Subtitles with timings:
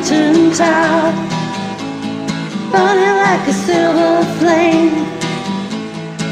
[0.00, 1.14] mountain top,
[2.72, 5.04] burning like a silver flame.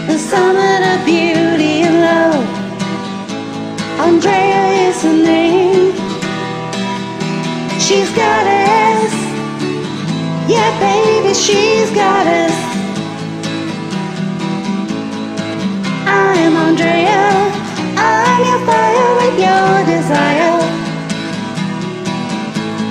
[0.06, 2.46] The summit of beauty and love.
[4.00, 5.92] Andrea is her name.
[7.78, 9.14] She's us.
[10.48, 12.56] Yeah, baby, she's got us.
[16.06, 17.22] I'm Andrea.
[17.98, 20.48] I'm your fire with your desire.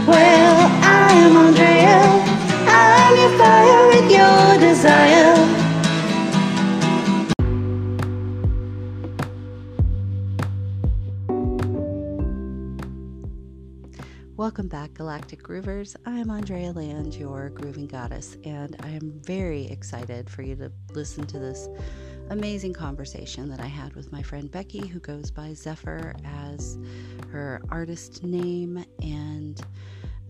[0.07, 0.56] Well,
[1.09, 2.01] Am Andrea.
[2.67, 5.35] I'm your fire with your desire.
[14.35, 15.95] Welcome back, Galactic Groovers.
[16.05, 21.25] I'm Andrea Land, your grooving goddess, and I am very excited for you to listen
[21.27, 21.69] to this
[22.29, 26.77] amazing conversation that I had with my friend Becky, who goes by Zephyr as
[27.31, 28.83] her artist name.
[29.01, 29.61] And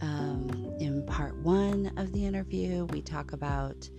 [0.02, 3.90] um, in part one of the interview, we talk about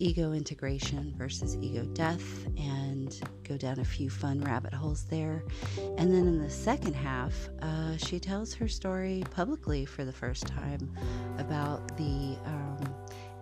[0.00, 5.44] ego integration versus ego death and go down a few fun rabbit holes there.
[5.98, 10.46] And then in the second half, uh, she tells her story publicly for the first
[10.46, 10.90] time
[11.38, 12.94] about the um,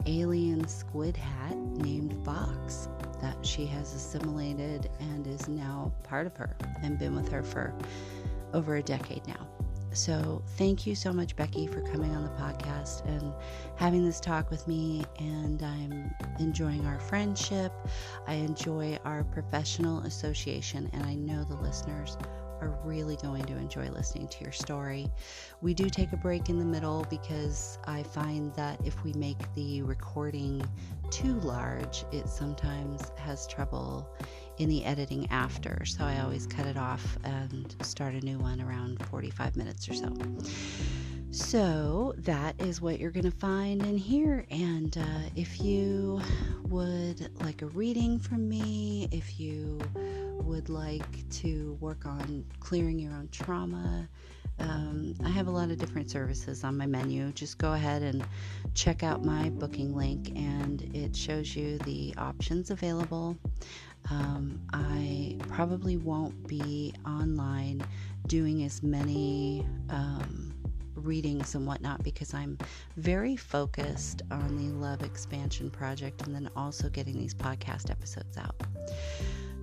[0.06, 2.89] alien squid hat named Box
[3.20, 7.73] that she has assimilated and is now part of her and been with her for
[8.53, 9.47] over a decade now.
[9.92, 13.33] So, thank you so much, Becky, for coming on the podcast and
[13.77, 15.05] having this talk with me.
[15.19, 17.72] And I'm enjoying our friendship.
[18.27, 22.17] I enjoy our professional association, and I know the listeners
[22.61, 25.08] are really going to enjoy listening to your story.
[25.62, 29.52] We do take a break in the middle because I find that if we make
[29.55, 30.69] the recording
[31.11, 34.11] too large, it sometimes has trouble
[34.59, 35.84] in the editing after.
[35.84, 39.95] So I always cut it off and start a new one around 45 minutes or
[39.95, 40.13] so.
[41.30, 44.47] So that is what you're going to find in here.
[44.51, 46.20] And uh, if you
[46.68, 49.79] would like a reading from me, if you
[50.42, 54.08] would like to work on clearing your own trauma,
[54.61, 57.30] um, I have a lot of different services on my menu.
[57.33, 58.24] Just go ahead and
[58.74, 63.36] check out my booking link, and it shows you the options available.
[64.11, 67.83] Um, I probably won't be online
[68.27, 70.55] doing as many um,
[70.95, 72.58] readings and whatnot because I'm
[72.97, 78.57] very focused on the Love Expansion Project and then also getting these podcast episodes out.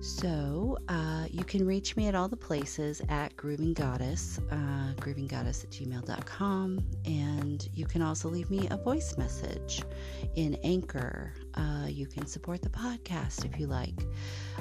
[0.00, 5.64] So uh, you can reach me at all the places at Grooving Goddess, uh, groovinggoddess
[5.64, 6.84] at gmail.com.
[7.06, 9.82] And you can also leave me a voice message
[10.36, 11.32] in Anchor.
[11.56, 13.94] Uh, you can support the podcast if you like.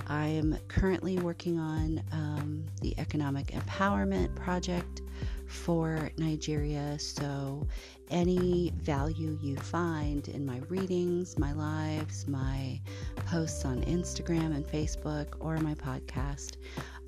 [0.07, 5.01] I am currently working on um, the Economic Empowerment Project
[5.47, 6.97] for Nigeria.
[7.00, 7.67] So,
[8.11, 12.79] any value you find in my readings, my lives, my
[13.25, 16.57] posts on Instagram and Facebook, or my podcast,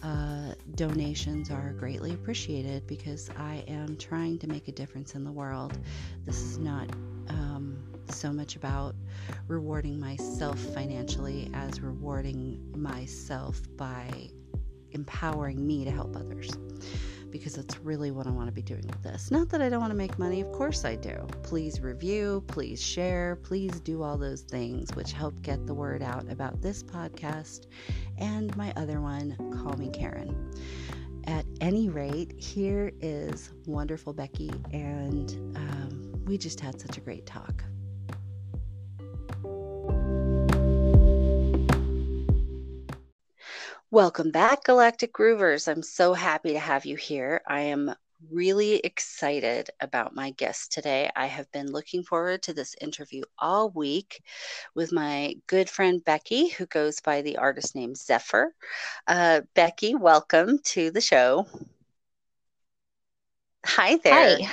[0.03, 5.31] uh, donations are greatly appreciated because I am trying to make a difference in the
[5.31, 5.77] world.
[6.25, 6.89] This is not
[7.29, 7.77] um,
[8.11, 8.95] so much about
[9.47, 14.29] rewarding myself financially as rewarding myself by
[14.91, 16.51] empowering me to help others
[17.29, 19.31] because that's really what I want to be doing with this.
[19.31, 21.15] Not that I don't want to make money, of course I do.
[21.43, 26.31] Please review, please share, please do all those things which help get the word out
[26.31, 27.67] about this podcast
[28.17, 30.51] and my other one, Call Me Karen.
[31.25, 37.25] At any rate, here is wonderful Becky, and um, we just had such a great
[37.25, 37.63] talk.
[43.89, 45.67] Welcome back, Galactic Groovers.
[45.67, 47.41] I'm so happy to have you here.
[47.47, 47.95] I am
[48.29, 51.09] really excited about my guest today.
[51.15, 54.21] I have been looking forward to this interview all week
[54.75, 58.53] with my good friend Becky, who goes by the artist name Zephyr.
[59.07, 61.47] Uh, Becky, welcome to the show.
[63.67, 64.37] Hi there.
[64.39, 64.49] Hi.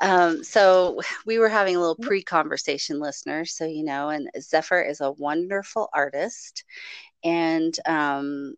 [0.00, 3.54] Um, so we were having a little pre-conversation, listeners.
[3.54, 6.64] So you know, and Zephyr is a wonderful artist,
[7.24, 8.54] and um,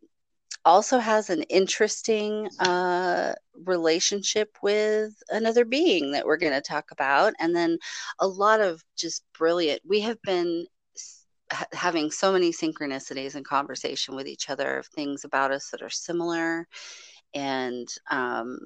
[0.65, 3.35] also has an interesting uh,
[3.65, 7.35] relationship with another being that we're going to talk about.
[7.39, 7.79] And then
[8.19, 10.67] a lot of just brilliant, we have been
[11.73, 15.91] having so many synchronicities and conversation with each other of things about us that are
[15.91, 16.67] similar
[17.35, 18.59] and um,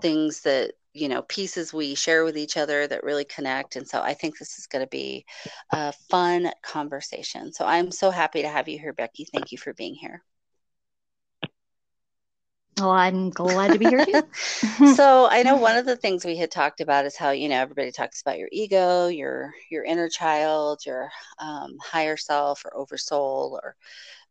[0.00, 4.00] things that you know pieces we share with each other that really connect and so
[4.00, 5.24] i think this is going to be
[5.72, 9.72] a fun conversation so i'm so happy to have you here becky thank you for
[9.74, 10.22] being here
[12.78, 14.22] Well, I'm glad to be here too.
[14.96, 17.60] so I know one of the things we had talked about is how you know
[17.60, 23.60] everybody talks about your ego, your your inner child, your um, higher self or oversoul,
[23.62, 23.76] or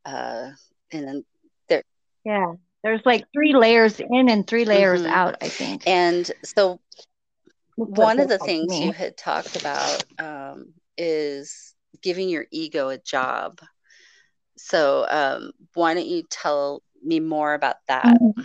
[0.06, 0.50] uh,
[0.92, 1.26] and then
[1.70, 1.84] there.
[2.26, 5.12] Yeah, there's like three layers in and three layers mm-hmm.
[5.12, 5.38] out.
[5.42, 5.88] I think.
[5.88, 6.80] And so,
[7.76, 13.60] one of the things you had talked about um, is giving your ego a job.
[14.58, 18.06] So, um, why don't you tell me more about that?
[18.06, 18.42] Mm-hmm.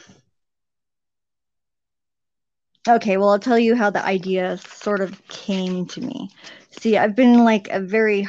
[2.88, 6.30] Okay, well, I'll tell you how the idea sort of came to me.
[6.70, 8.28] See, I've been like a very,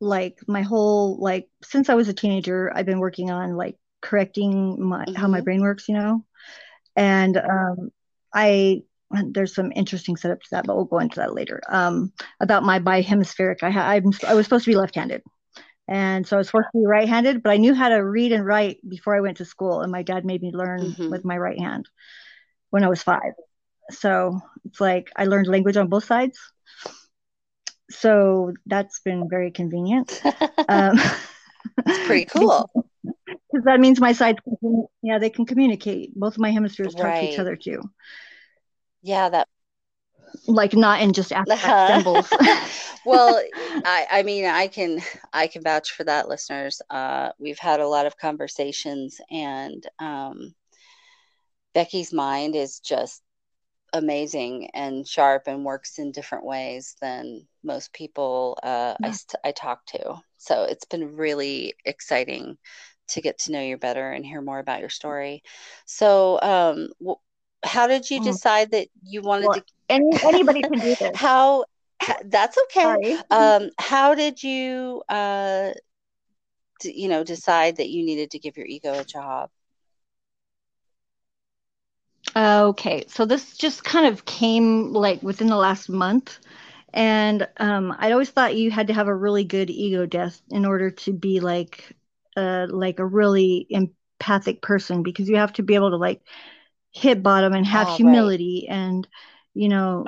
[0.00, 4.82] like, my whole, like, since I was a teenager, I've been working on like correcting
[4.82, 5.14] my, mm-hmm.
[5.14, 5.44] how my mm-hmm.
[5.44, 6.24] brain works, you know?
[6.96, 7.90] And um,
[8.34, 11.60] I, there's some interesting setup to that, but we'll go into that later.
[11.68, 15.22] Um, about my bihemispheric, I, I'm, I was supposed to be left handed.
[15.86, 18.32] And so I was supposed to be right handed, but I knew how to read
[18.32, 19.80] and write before I went to school.
[19.80, 21.10] And my dad made me learn mm-hmm.
[21.10, 21.88] with my right hand
[22.70, 23.32] when I was five
[23.90, 26.38] so it's like I learned language on both sides.
[27.90, 30.20] So that's been very convenient.
[30.68, 30.98] um,
[31.86, 32.70] it's pretty cool.
[33.50, 34.38] Because that means my sides,
[35.02, 36.14] yeah, they can communicate.
[36.14, 37.20] Both of my hemispheres talk right.
[37.20, 37.82] to each other too.
[39.02, 39.48] Yeah, that
[40.46, 42.28] like not in just abstract symbols.
[43.06, 43.42] well,
[43.84, 45.00] I, I mean, I can
[45.32, 46.82] I can vouch for that, listeners.
[46.90, 50.54] Uh, we've had a lot of conversations, and um,
[51.74, 53.22] Becky's mind is just
[53.94, 59.12] amazing and sharp and works in different ways than most people uh, yeah.
[59.44, 60.16] I, I talk to.
[60.36, 62.58] So it's been really exciting
[63.08, 65.42] to get to know you better and hear more about your story.
[65.86, 67.16] So, um, w-
[67.64, 68.24] how did you mm.
[68.24, 69.64] decide that you wanted well, to?
[69.88, 71.16] Any, anybody can do this.
[71.16, 71.64] How?
[72.24, 73.18] that's okay.
[73.30, 75.72] Um, how did you, uh,
[76.80, 79.50] d- you know, decide that you needed to give your ego a job?
[82.36, 86.38] Okay, so this just kind of came like within the last month.
[86.94, 90.64] And um, I always thought you had to have a really good ego death in
[90.64, 91.96] order to be like,
[92.38, 96.22] uh, like a really empathic person because you have to be able to like
[96.92, 98.76] hit bottom and have oh, humility right.
[98.76, 99.08] and,
[99.54, 100.04] you know,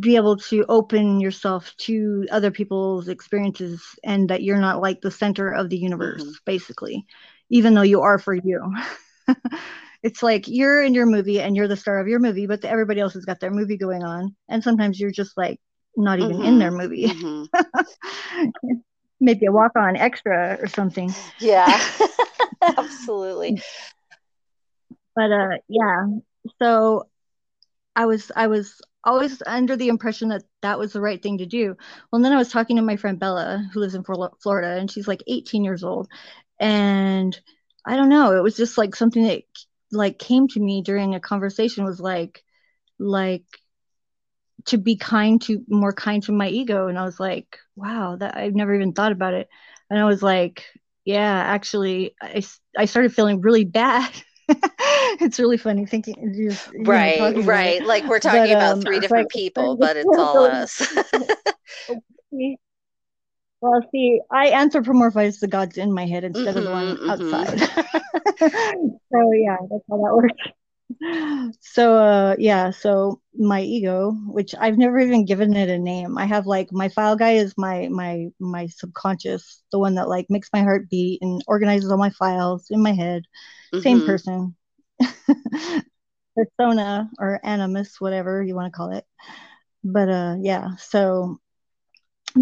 [0.00, 5.10] be able to open yourself to other people's experiences and that you're not like the
[5.10, 6.44] center of the universe, mm-hmm.
[6.44, 7.04] basically,
[7.50, 8.72] even though you are for you.
[10.02, 13.00] it's like you're in your movie and you're the star of your movie, but everybody
[13.00, 14.34] else has got their movie going on.
[14.48, 15.60] And sometimes you're just like
[15.96, 16.46] not even mm-hmm.
[16.46, 17.06] in their movie.
[17.06, 18.74] Mm-hmm.
[19.24, 21.10] Maybe a walk on extra or something.
[21.40, 21.80] Yeah,
[22.62, 23.62] absolutely.
[25.16, 26.06] But uh, yeah,
[26.60, 27.08] so
[27.96, 31.46] I was, I was always under the impression that that was the right thing to
[31.46, 31.74] do.
[32.10, 35.08] Well, then I was talking to my friend Bella, who lives in Florida, and she's
[35.08, 36.08] like 18 years old.
[36.60, 37.38] And
[37.86, 39.42] I don't know, it was just like something that
[39.90, 42.42] like came to me during a conversation was like
[42.98, 43.44] like
[44.66, 46.88] to be kind to more kind to my ego.
[46.88, 49.48] And i was like wow that i've never even thought about it.
[49.90, 50.64] And i was like
[51.04, 52.42] yeah actually i,
[52.76, 54.10] I started feeling really bad.
[55.20, 58.98] It's really funny thinking just, right know, right like we're talking but, about um, three
[58.98, 60.80] different like, people but it's all us.
[63.60, 67.10] well see i anthropomorphize the gods in my head instead mm-hmm, of the one mm-hmm.
[67.10, 67.60] outside.
[69.14, 70.34] So yeah, that's how that works.
[71.60, 76.18] So uh yeah, so my ego, which I've never even given it a name.
[76.18, 80.26] I have like my file guy is my my my subconscious, the one that like
[80.30, 83.24] makes my heart beat and organizes all my files in my head.
[83.72, 83.80] Mm-hmm.
[83.82, 84.56] Same person.
[86.36, 89.04] Persona or animus, whatever you want to call it.
[89.84, 91.38] But uh yeah, so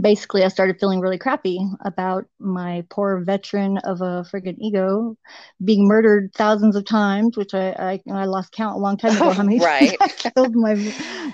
[0.01, 5.17] basically I started feeling really crappy about my poor veteran of a friggin' ego
[5.63, 9.31] being murdered thousands of times, which I I, I lost count a long time ago.
[9.33, 9.97] how many right.
[10.01, 10.75] I killed my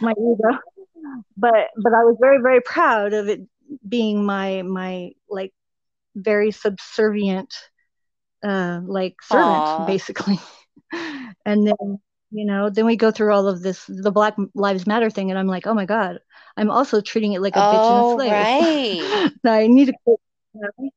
[0.00, 0.58] my ego?
[1.36, 3.40] But but I was very very proud of it
[3.88, 5.52] being my my like
[6.16, 7.54] very subservient
[8.44, 9.86] uh like servant Aww.
[9.86, 10.40] basically.
[11.44, 12.00] and then
[12.30, 15.38] you know then we go through all of this the black lives matter thing and
[15.38, 16.18] i'm like oh my god
[16.56, 19.32] i'm also treating it like a oh, bitch and a oh, slave.
[19.44, 19.62] right.
[19.62, 20.90] I need to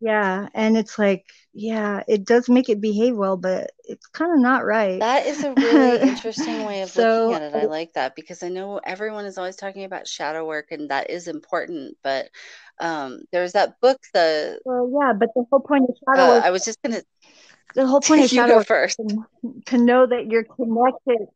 [0.00, 4.38] yeah and it's like yeah it does make it behave well but it's kind of
[4.38, 5.00] not right.
[5.00, 7.62] That is a really interesting way of so, looking at it.
[7.62, 11.10] I like that because i know everyone is always talking about shadow work and that
[11.10, 12.28] is important but
[12.80, 16.44] um there's that book the well yeah but the whole point of shadow uh, work
[16.44, 17.02] i was just gonna
[17.74, 19.00] the whole point of shadow first.
[19.66, 21.28] to, know that you're connected.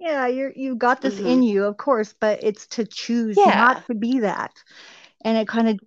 [0.00, 1.26] Yeah you're you got this mm-hmm.
[1.26, 3.54] in you of course but it's to choose yeah.
[3.54, 4.52] not to be that.
[5.24, 5.78] And it kind of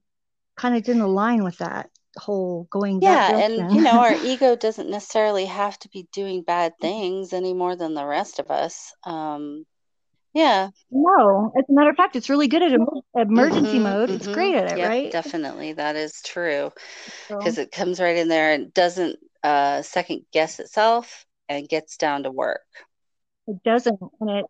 [0.55, 4.89] kind of didn't align with that whole going yeah and you know our ego doesn't
[4.89, 8.93] necessarily have to be doing bad things any more than the rest of us.
[9.03, 9.65] Um
[10.33, 10.69] yeah.
[10.89, 12.71] No as a matter of fact it's really good at
[13.15, 14.09] emergency mm-hmm, mode.
[14.09, 14.15] Mm-hmm.
[14.15, 15.11] it's great at it yep, right?
[15.11, 15.73] definitely.
[15.73, 16.71] That is true.
[17.27, 17.61] Because so.
[17.61, 22.31] it comes right in there and doesn't uh second guess itself and gets down to
[22.31, 22.65] work
[23.47, 24.45] it doesn't and it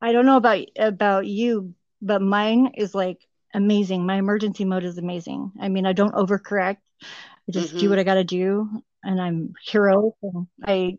[0.00, 3.18] i don't know about about you but mine is like
[3.54, 4.04] amazing.
[4.04, 5.52] My emergency mode is amazing.
[5.60, 6.78] I mean, I don't overcorrect.
[7.02, 7.78] I just mm-hmm.
[7.78, 8.68] do what I got to do,
[9.02, 10.14] and I'm hero.
[10.22, 10.98] And I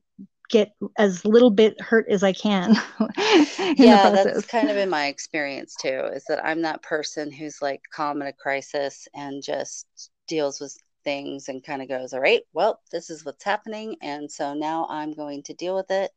[0.49, 2.75] get as little bit hurt as I can.
[3.77, 6.09] yeah, that's kind of in my experience too.
[6.13, 9.85] Is that I'm that person who's like calm in a crisis and just
[10.27, 14.29] deals with things and kind of goes, all right, well, this is what's happening, and
[14.29, 16.11] so now I'm going to deal with it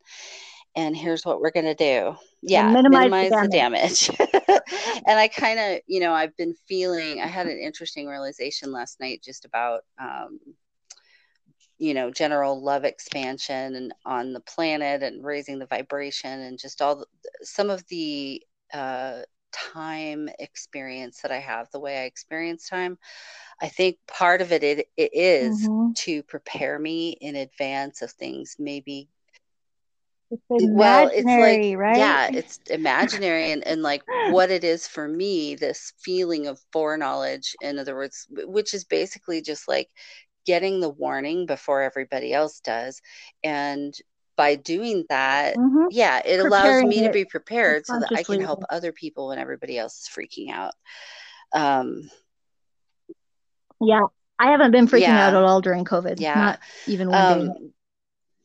[0.79, 2.17] and here's what we're going to do.
[2.43, 4.07] Yeah, minimize, minimize the damage.
[4.07, 4.61] The damage.
[5.07, 9.01] and I kind of, you know, I've been feeling, I had an interesting realization last
[9.01, 10.39] night just about, um,
[11.79, 16.81] you know, general love expansion and on the planet and raising the vibration and just
[16.81, 17.07] all the,
[17.43, 18.43] some of the
[18.73, 19.23] uh,
[19.73, 22.99] time experience that I have, the way I experience time.
[23.61, 25.93] I think part of it, it, it is mm-hmm.
[25.95, 29.09] to prepare me in advance of things maybe
[30.31, 31.97] it's well it's like right?
[31.97, 37.57] yeah it's imaginary and, and like what it is for me this feeling of foreknowledge
[37.63, 39.89] in other words which is basically just like
[40.45, 43.01] getting the warning before everybody else does
[43.43, 43.95] and
[44.39, 45.87] by doing that mm-hmm.
[45.91, 49.29] yeah it Preparing allows me to be prepared so that i can help other people
[49.29, 50.73] when everybody else is freaking out
[51.53, 52.09] um
[53.81, 54.07] yeah
[54.39, 55.27] i haven't been freaking yeah.
[55.27, 57.71] out at all during covid yeah not even one um, day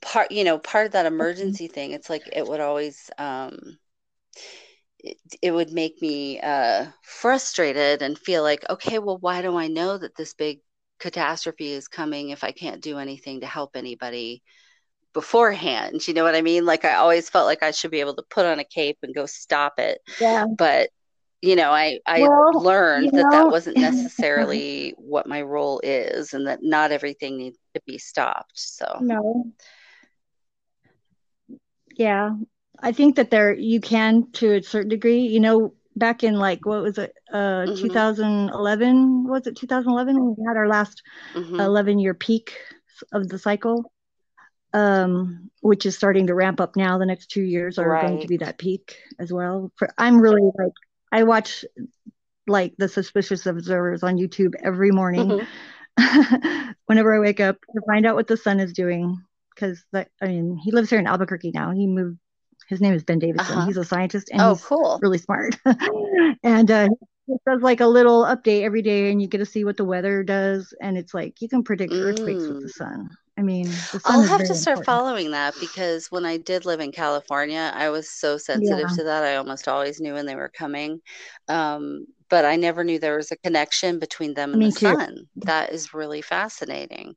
[0.02, 1.16] part you know part of that mm-hmm.
[1.16, 3.78] emergency thing it's like it would always um
[5.00, 9.68] it, it would make me uh frustrated and feel like okay well why do i
[9.68, 10.60] know that this big
[11.00, 14.42] catastrophe is coming if i can't do anything to help anybody
[15.14, 18.16] beforehand you know what i mean like i always felt like i should be able
[18.16, 20.90] to put on a cape and go stop it yeah but
[21.42, 26.34] you know i i well, learned that know, that wasn't necessarily what my role is
[26.34, 29.46] and that not everything needs to be stopped so no
[31.98, 32.36] yeah,
[32.80, 35.22] I think that there you can to a certain degree.
[35.22, 37.88] You know, back in like what was it, uh, mm-hmm.
[37.88, 39.28] 2011?
[39.28, 40.36] Was it 2011?
[40.36, 41.02] We had our last
[41.34, 41.60] mm-hmm.
[41.60, 42.58] 11 year peak
[43.12, 43.92] of the cycle,
[44.74, 46.98] um, which is starting to ramp up now.
[46.98, 48.08] The next two years are right.
[48.08, 49.72] going to be that peak as well.
[49.76, 50.74] For I'm really like
[51.12, 51.64] I watch
[52.48, 55.42] like the suspicious observers on YouTube every morning.
[56.00, 56.72] Mm-hmm.
[56.88, 59.18] Whenever I wake up to find out what the sun is doing,
[59.54, 61.72] because I mean he lives here in Albuquerque now.
[61.72, 62.18] He moved.
[62.70, 63.58] His name is Ben Davidson.
[63.58, 63.68] Uh-huh.
[63.68, 65.58] He's a scientist and oh, cool, really smart.
[66.44, 66.88] and uh,
[67.28, 69.86] he does like a little update every day, and you get to see what the
[69.86, 70.74] weather does.
[70.82, 72.02] And it's like you can predict mm.
[72.02, 72.72] earthquakes with the mm.
[72.72, 73.10] sun.
[73.38, 73.68] I mean,
[74.06, 74.86] I'll have to start important.
[74.86, 78.96] following that because when I did live in California, I was so sensitive yeah.
[78.96, 79.24] to that.
[79.24, 81.02] I almost always knew when they were coming.
[81.48, 84.86] Um, but I never knew there was a connection between them and Me the too.
[84.86, 85.28] sun.
[85.38, 87.16] That is really fascinating.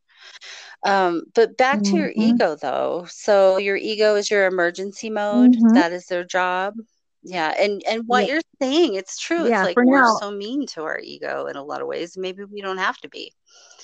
[0.84, 2.34] Um, but back to your mm-hmm.
[2.34, 3.06] ego though.
[3.08, 5.52] So your ego is your emergency mode.
[5.52, 5.74] Mm-hmm.
[5.74, 6.74] That is their job.
[7.22, 7.54] Yeah.
[7.58, 8.34] And and what yeah.
[8.34, 9.48] you're saying, it's true.
[9.48, 10.16] Yeah, it's like we're now.
[10.16, 12.16] so mean to our ego in a lot of ways.
[12.16, 13.32] Maybe we don't have to be.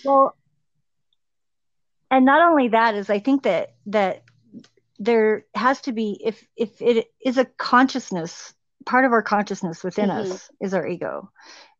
[0.04, 0.34] Well
[2.12, 4.22] and not only that is I think that that
[5.00, 8.54] there has to be if if it is a consciousness
[8.86, 10.32] part of our consciousness within mm-hmm.
[10.32, 11.30] us is our ego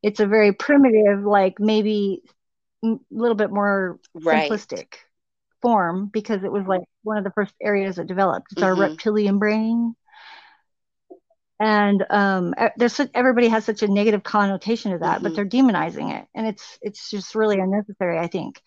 [0.02, 2.22] it's a very primitive like maybe
[2.84, 4.50] a little bit more right.
[4.50, 4.94] simplistic
[5.62, 8.48] form because it was like one of the first areas that developed.
[8.50, 8.80] It's mm-hmm.
[8.80, 9.94] our reptilian brain.
[11.60, 15.22] And um, there's such, everybody has such a negative connotation to that, mm-hmm.
[15.22, 18.60] but they're demonizing it, and it's it's just really unnecessary, I think.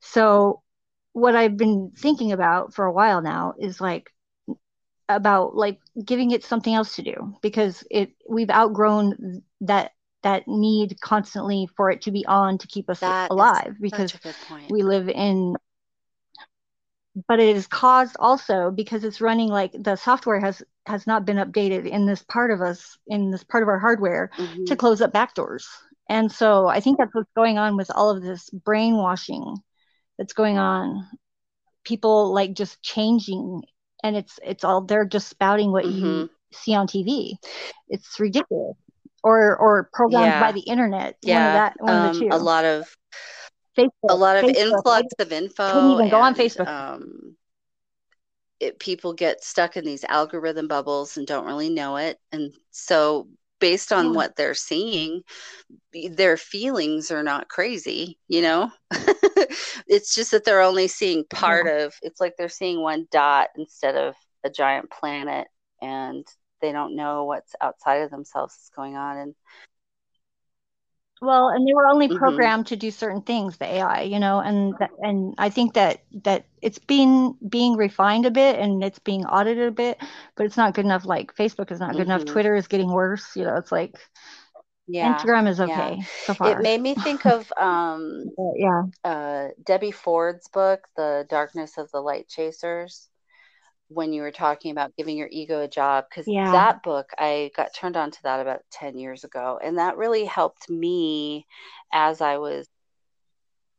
[0.00, 0.63] So,
[1.14, 4.10] what I've been thinking about for a while now is like
[5.08, 9.92] about like giving it something else to do because it we've outgrown that
[10.22, 14.12] that need constantly for it to be on to keep us that alive because
[14.70, 15.54] we live in
[17.28, 21.36] but it is caused also because it's running like the software has has not been
[21.36, 24.64] updated in this part of us in this part of our hardware mm-hmm.
[24.64, 25.64] to close up backdoors
[26.08, 29.54] and so i think that's what's going on with all of this brainwashing
[30.18, 31.06] that's going on
[31.84, 33.62] people like just changing
[34.02, 36.04] and it's it's all they're just spouting what mm-hmm.
[36.04, 37.34] you see on tv
[37.88, 38.76] it's ridiculous
[39.24, 40.40] or or programmed yeah.
[40.40, 41.16] by the internet.
[41.22, 42.96] Yeah, one of that, one um, A lot of
[43.76, 44.56] Facebook, a lot of Facebook.
[44.56, 45.72] influx of info.
[45.72, 46.68] Couldn't even and, go on Facebook.
[46.68, 47.36] Um,
[48.60, 53.26] it, people get stuck in these algorithm bubbles and don't really know it, and so
[53.64, 54.12] based on yeah.
[54.12, 55.22] what they're seeing
[56.10, 58.70] their feelings are not crazy you know
[59.86, 61.84] it's just that they're only seeing part yeah.
[61.84, 65.46] of it's like they're seeing one dot instead of a giant planet
[65.80, 66.26] and
[66.60, 69.34] they don't know what's outside of themselves is going on and
[71.24, 72.18] well and they were only mm-hmm.
[72.18, 72.74] programmed mm-hmm.
[72.74, 76.78] to do certain things the ai you know and and i think that that it's
[76.78, 79.98] being being refined a bit and it's being audited a bit
[80.36, 82.10] but it's not good enough like facebook is not good mm-hmm.
[82.12, 83.96] enough twitter is getting worse you know it's like
[84.86, 86.04] yeah instagram is okay yeah.
[86.24, 91.78] so far it made me think of um yeah uh debbie ford's book the darkness
[91.78, 93.08] of the light chasers
[93.94, 96.52] when you were talking about giving your ego a job because yeah.
[96.52, 100.24] that book I got turned on to that about 10 years ago and that really
[100.24, 101.46] helped me
[101.92, 102.68] as I was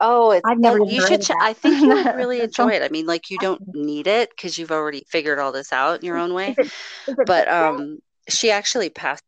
[0.01, 2.81] Oh, it's I've never you should ch- I think you would really enjoy it.
[2.83, 6.05] I mean like you don't need it because you've already figured all this out in
[6.05, 6.51] your own way.
[6.51, 9.23] Is it, is it but um she actually passed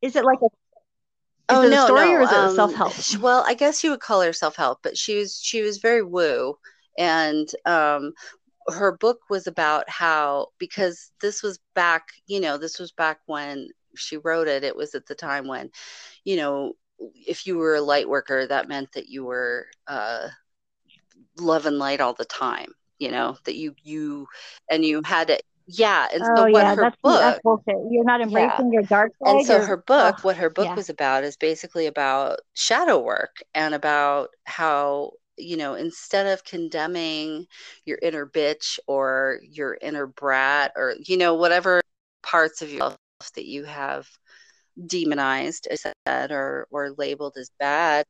[0.00, 0.48] Is it like a
[1.50, 2.12] oh no, story no.
[2.14, 2.92] or is it um, self help?
[3.20, 6.02] Well, I guess you would call her self help, but she was she was very
[6.02, 6.56] woo,
[6.98, 8.12] and um,
[8.70, 13.68] her book was about how because this was back you know this was back when
[13.96, 15.70] she wrote it it was at the time when
[16.24, 16.72] you know
[17.26, 20.28] if you were a light worker that meant that you were uh
[21.38, 24.26] love and light all the time you know that you you
[24.70, 27.76] and you had to yeah and oh, so what yeah, her that's, book that's bullshit.
[27.90, 28.80] you're not embracing yeah.
[28.80, 30.74] your dark side and so or, her book oh, what her book yeah.
[30.74, 37.46] was about is basically about shadow work and about how you know, instead of condemning
[37.84, 41.80] your inner bitch or your inner brat or, you know, whatever
[42.22, 42.96] parts of yourself
[43.34, 44.08] that you have
[44.86, 48.06] demonized, as said, or, or labeled as bad.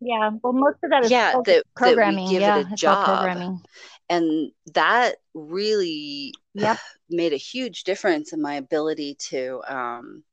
[0.00, 2.24] Yeah, well, most of that is yeah, that, programming.
[2.24, 3.06] That we give yeah, it a job.
[3.06, 3.60] Programming.
[4.08, 6.78] And that really yep.
[7.10, 10.24] made a huge difference in my ability to um,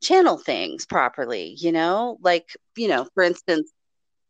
[0.00, 3.72] channel things properly, you know, like, you know, for instance,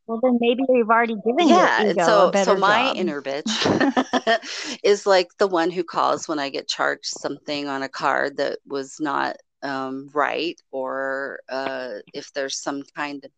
[0.08, 2.96] well, then maybe they've already given yeah, your ego so a better so my job.
[2.96, 7.90] inner bitch is like the one who calls when I get charged something on a
[7.90, 13.30] card that was not um, right, or uh, if there's some kind of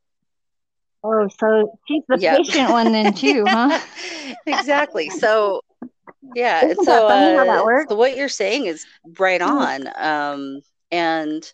[1.03, 2.39] oh, so she's the yep.
[2.39, 3.81] patient one then too, huh?
[4.47, 5.11] exactly.
[5.11, 5.63] So
[6.37, 8.87] yeah, Isn't so uh, so what you're saying is
[9.19, 9.49] right hmm.
[9.49, 10.61] on, um,
[10.93, 11.53] and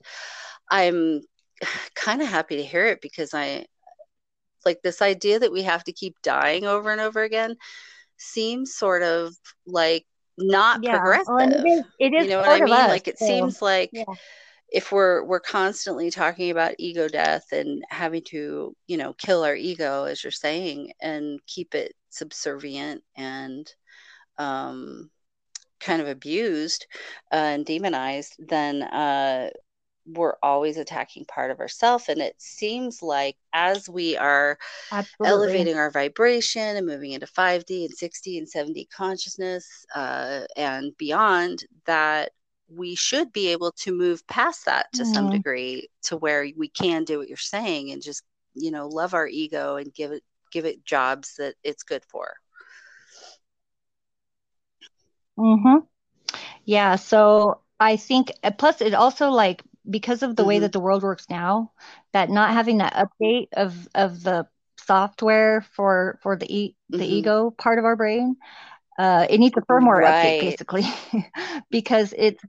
[0.71, 1.23] I'm
[1.95, 3.65] kind of happy to hear it because I
[4.67, 7.57] like this idea that we have to keep dying over and over again
[8.19, 9.35] seems sort of
[9.67, 10.05] like
[10.39, 10.99] not yeah.
[10.99, 11.27] progressive.
[11.29, 12.75] Well, it is, it is you know what I mean?
[12.75, 14.05] Us, like it so, seems like yeah.
[14.69, 19.55] if we're we're constantly talking about ego death and having to, you know, kill our
[19.55, 23.73] ego as you're saying and keep it subservient and
[24.39, 25.11] um
[25.79, 26.87] kind of abused
[27.33, 29.51] uh, and demonized, then uh
[30.07, 34.59] we're always attacking part of ourself and it seems like as we are
[34.93, 35.27] Absolutely.
[35.29, 41.65] elevating our vibration and moving into 5d and 6d and 7d consciousness uh, and beyond
[41.87, 42.31] that
[42.69, 45.15] we should be able to move past that to mm.
[45.15, 45.37] some mm-hmm.
[45.37, 48.23] degree to where we can do what you're saying and just
[48.55, 52.35] you know love our ego and give it give it jobs that it's good for
[55.39, 55.85] mhm
[56.65, 60.49] yeah so I think plus it also like because of the mm-hmm.
[60.49, 61.73] way that the world works now,
[62.13, 64.47] that not having that update of of the
[64.79, 67.05] software for for the e- the mm-hmm.
[67.05, 68.37] ego part of our brain,
[68.99, 70.39] uh, it needs a firmware right.
[70.39, 70.85] update basically,
[71.71, 72.43] because it's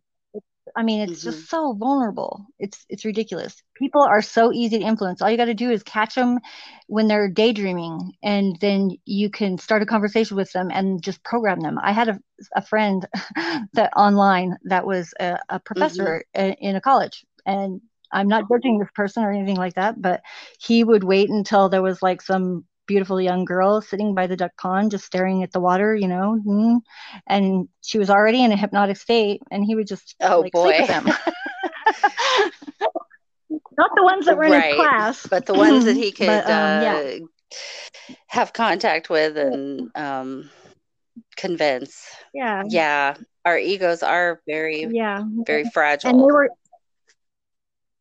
[0.76, 1.32] I mean, it's mm-hmm.
[1.32, 2.46] just so vulnerable.
[2.60, 3.56] It's it's ridiculous.
[3.76, 5.22] People are so easy to influence.
[5.22, 6.40] All you got to do is catch them
[6.88, 11.60] when they're daydreaming, and then you can start a conversation with them and just program
[11.60, 11.78] them.
[11.82, 12.20] I had a,
[12.56, 13.08] a friend
[13.74, 16.54] that online that was a, a professor mm-hmm.
[16.60, 20.22] in a college, and I'm not judging this person or anything like that, but
[20.60, 24.52] he would wait until there was like some beautiful young girl sitting by the duck
[24.58, 26.80] pond just staring at the water, you know, mm,
[27.28, 30.70] and she was already in a hypnotic state, and he would just oh like, boy.
[30.70, 31.06] sleep with them.
[33.78, 34.70] Not the ones that were in right.
[34.70, 39.92] his class, but the ones that he could but, um, uh, have contact with and
[39.96, 40.50] um,
[41.36, 42.10] convince.
[42.34, 43.16] Yeah, yeah.
[43.46, 46.10] Our egos are very, yeah, very fragile.
[46.10, 46.50] And they were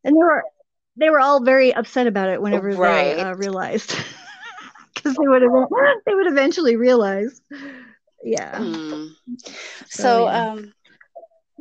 [0.06, 0.44] and they were
[0.96, 3.16] they were all very upset about it whenever right.
[3.16, 3.94] they uh, realized
[5.06, 5.68] because they would have
[6.06, 7.40] they would eventually realize.
[8.24, 8.58] Yeah.
[8.58, 9.10] Mm.
[9.38, 9.52] so,
[9.88, 10.50] so yeah.
[10.50, 10.72] um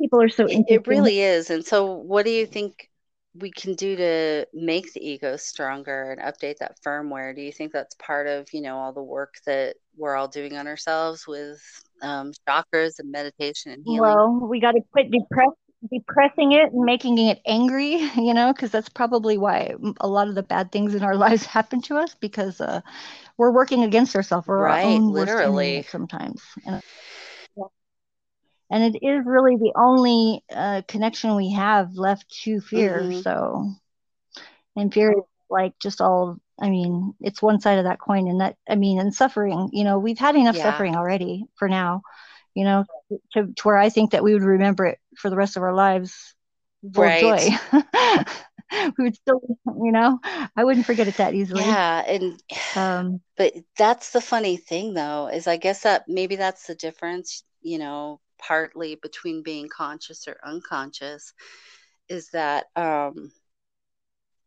[0.00, 1.50] people are so it, it really is.
[1.50, 2.90] And so what do you think
[3.34, 7.34] we can do to make the ego stronger and update that firmware?
[7.34, 10.56] Do you think that's part of you know all the work that we're all doing
[10.56, 11.60] on ourselves with
[12.02, 14.00] um, chakras and meditation and healing?
[14.00, 15.56] Well we got to quit depressed
[15.90, 20.34] depressing it and making it angry, you know, because that's probably why a lot of
[20.34, 22.80] the bad things in our lives happen to us because uh,
[23.38, 24.46] we're working against ourselves.
[24.48, 25.82] We're Right, our own literally.
[25.82, 26.42] sometimes.
[26.64, 26.82] And,
[28.70, 33.10] and it is really the only uh, connection we have left to fear.
[33.10, 33.12] Mhm.
[33.12, 33.74] So,
[34.76, 38.28] and fear is like just all, I mean, it's one side of that coin.
[38.28, 40.56] And that, I mean, and suffering, you know, we've had enough Yeah.
[40.56, 42.02] suffering already for now,
[42.56, 42.86] you know,
[43.34, 45.74] to, to where I think that we would remember it for the rest of our
[45.74, 46.34] lives
[46.94, 47.12] full Right.
[47.12, 47.50] joy.
[48.98, 50.20] we would still, you know,
[50.56, 51.78] I wouldn't forget it that easily.
[51.78, 52.42] Yeah, and
[52.76, 57.44] Um, but that's the funny thing though, is I guess that maybe that's the difference,
[57.62, 61.34] you know, partly between being conscious or unconscious,
[62.08, 63.32] is that um,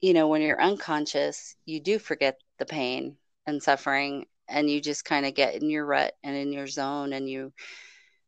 [0.01, 5.05] you know, when you're unconscious, you do forget the pain and suffering and you just
[5.05, 7.53] kind of get in your rut and in your zone and you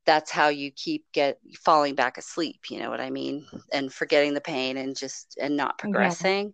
[0.05, 4.33] that's how you keep get falling back asleep you know what i mean and forgetting
[4.33, 5.81] the pain and just and not yeah.
[5.81, 6.53] progressing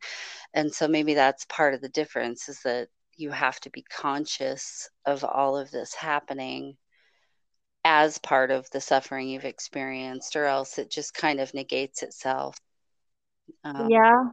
[0.54, 4.90] and so maybe that's part of the difference is that you have to be conscious
[5.06, 6.76] of all of this happening
[7.84, 12.58] as part of the suffering you've experienced or else it just kind of negates itself
[13.64, 14.32] um, Yeah.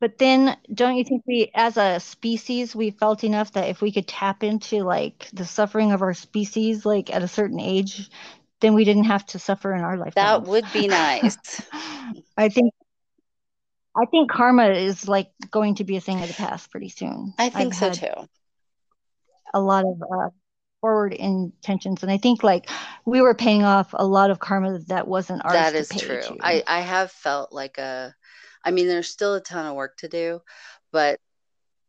[0.00, 3.90] But then don't you think we, as a species, we felt enough that if we
[3.90, 8.08] could tap into like the suffering of our species, like at a certain age,
[8.60, 10.14] then we didn't have to suffer in our life.
[10.14, 11.36] that would be nice
[12.36, 12.72] I think
[13.96, 17.34] I think karma is like going to be a thing of the past pretty soon.
[17.38, 18.28] i think I've so too
[19.54, 20.28] a lot of uh,
[20.80, 22.68] forward intentions, and I think like
[23.04, 26.20] we were paying off a lot of karma that wasn't ours That is true.
[26.20, 26.36] to.
[26.40, 28.14] I I have felt like a
[28.64, 30.40] I mean there's still a ton of work to do,
[30.92, 31.18] but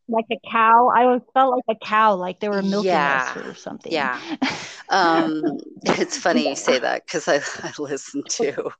[0.09, 3.53] Like a cow, I always felt like a cow, like they were milking us or
[3.53, 3.93] something.
[3.93, 4.19] Yeah.
[4.89, 8.71] Um it's funny you say that because I, I listened to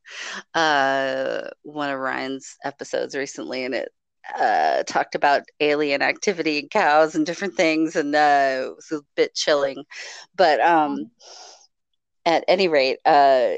[0.53, 3.89] uh one of Ryan's episodes recently and it
[4.39, 9.01] uh talked about alien activity in cows and different things and uh it was a
[9.15, 9.83] bit chilling.
[10.35, 11.11] But um
[12.25, 13.55] at any rate, uh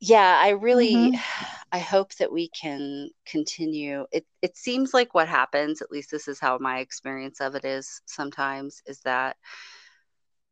[0.00, 1.20] yeah, I really Mhm.
[1.76, 4.06] I hope that we can continue.
[4.10, 7.66] It it seems like what happens, at least this is how my experience of it
[7.66, 9.36] is sometimes, is that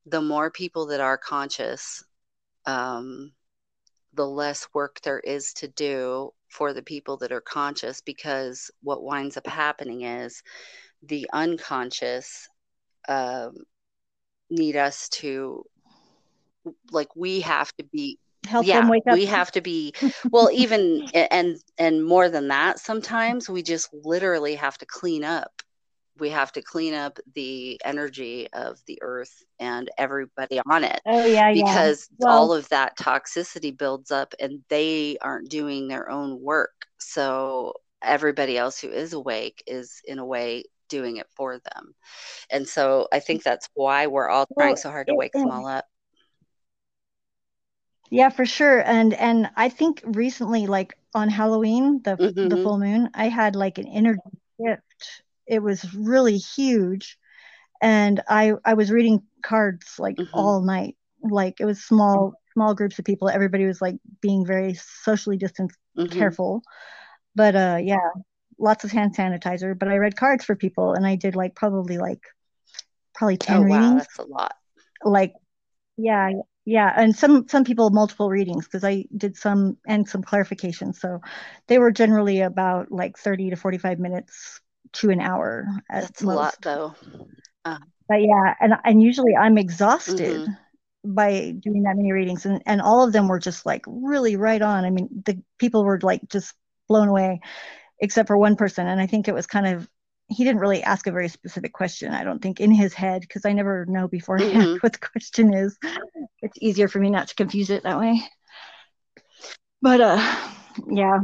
[0.05, 2.05] the more people that are conscious,
[2.67, 3.33] um,
[4.13, 9.03] the less work there is to do for the people that are conscious because what
[9.03, 10.43] winds up happening is
[11.05, 12.51] the unconscious
[13.09, 13.55] um,
[14.51, 15.65] need us to
[16.93, 19.15] like we have to be Help yeah them wake up.
[19.15, 19.95] we have to be
[20.33, 25.63] well even and and more than that sometimes we just literally have to clean up
[26.19, 31.27] we have to clean up the energy of the earth and everybody on it Oh
[31.27, 31.65] yeah, yeah.
[31.65, 36.73] because Well, all of that toxicity builds up and they aren't doing their own work
[36.99, 41.95] so everybody else who is awake is in a way doing it for them
[42.51, 45.67] and so i think that's why we're all trying so hard to wake them all
[45.67, 45.85] up
[48.15, 48.81] yeah, for sure.
[48.81, 52.65] And and I think recently, like on Halloween, the the Mhm.
[52.65, 54.21] full moon, I had like an energy
[54.61, 55.23] shift.
[55.47, 57.19] It was really huge,
[57.83, 60.27] and I I was reading cards like Mhm.
[60.33, 60.97] all night.
[61.23, 63.29] Like it was small small groups of people.
[63.31, 66.35] Everybody was like being very socially distanced, Mhm.
[66.35, 66.63] careful.
[67.37, 68.11] But uh, yeah,
[68.59, 69.79] lots of hand sanitizer.
[69.79, 72.21] But I read cards for people, and I did like probably like
[73.15, 74.07] probably oh ten wow readings.
[74.07, 74.55] that's a lot
[75.05, 75.35] like
[75.97, 76.31] yeah
[76.65, 80.93] yeah and some some people multiple readings because i did some and some clarification.
[80.93, 81.21] So
[81.67, 84.61] they were generally about like 30 to 45 minutes
[84.95, 86.61] to an hour at that's a lot most.
[86.63, 86.95] though.
[88.09, 90.57] But yeah and and usually i'm exhausted Mhm.
[91.05, 94.63] by doing that many readings and and all of them were just like really right
[94.63, 94.85] on.
[94.85, 96.55] I mean the people were like just
[96.89, 97.41] blown away
[98.01, 99.89] except for one person and i think it was kind of
[100.29, 103.45] he didn't really ask a very specific question i don't think in his head because
[103.45, 104.79] i never know beforehand Mhm.
[104.81, 105.77] what the question is.
[106.43, 108.21] It's easier for me not to confuse it that way.
[109.83, 110.37] But uh
[110.91, 111.19] yeah.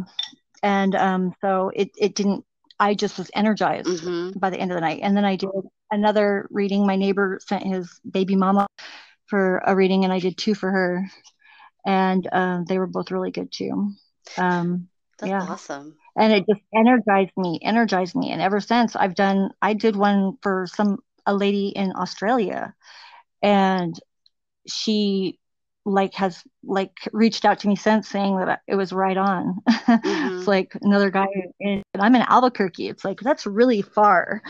[0.62, 2.44] And um so it it didn't
[2.78, 4.40] i just was energized Mhm.
[4.40, 5.00] by the end of the night.
[5.02, 5.48] And then i did
[5.90, 6.86] another reading.
[6.86, 8.66] My neighbor sent his baby mama
[9.26, 11.04] for a reading and i did two for her.
[11.86, 13.92] And um, they were both really good too.
[14.36, 15.46] Um, that's yeah.
[15.48, 18.30] awesome and it just energized me energized me.
[18.30, 22.74] And ever since i've done i did one for some a lady in australia.
[23.42, 23.98] And
[24.68, 25.38] she
[25.86, 29.56] like has like reached out to me since saying that it was right on.
[29.68, 30.00] Mhm.
[30.38, 31.26] it's like another guy
[31.58, 32.88] in, and i'm in albuquerque.
[32.88, 34.42] It's like that's really far.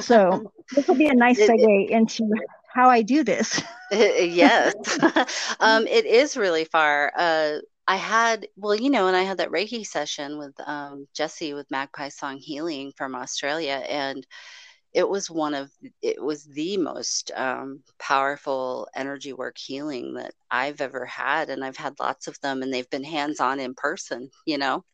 [0.00, 2.28] So this will be a nice segue into
[2.74, 3.62] how i do this.
[3.92, 4.74] Yes.
[5.60, 7.12] Um it is really far.
[7.16, 11.54] Uh I had, well, you know, and I had that Reiki session with um, Jesse
[11.54, 14.26] with Magpie Song Healing from Australia, and
[14.94, 15.70] it was one of
[16.02, 21.76] it was the most um, powerful energy work healing that I've ever had, and I've
[21.78, 24.84] had lots of them, and they've been hands on in person, you know.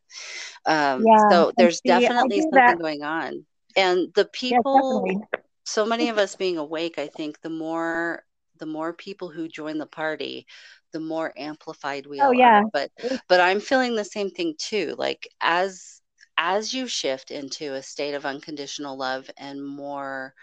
[0.67, 2.79] Um, Yeah, so there's see, definitely something that.
[2.79, 5.23] going on, and the people, definitely.
[5.65, 8.25] so many of us being awake, I think the more
[8.59, 10.47] the more people who join the party,
[10.93, 12.63] the more amplified we Oh all yeah.
[12.63, 12.65] are.
[12.73, 12.91] But
[13.29, 14.95] but I'm feeling the same thing too.
[14.99, 16.01] Like as
[16.39, 20.35] as you shift into a state of unconditional love and more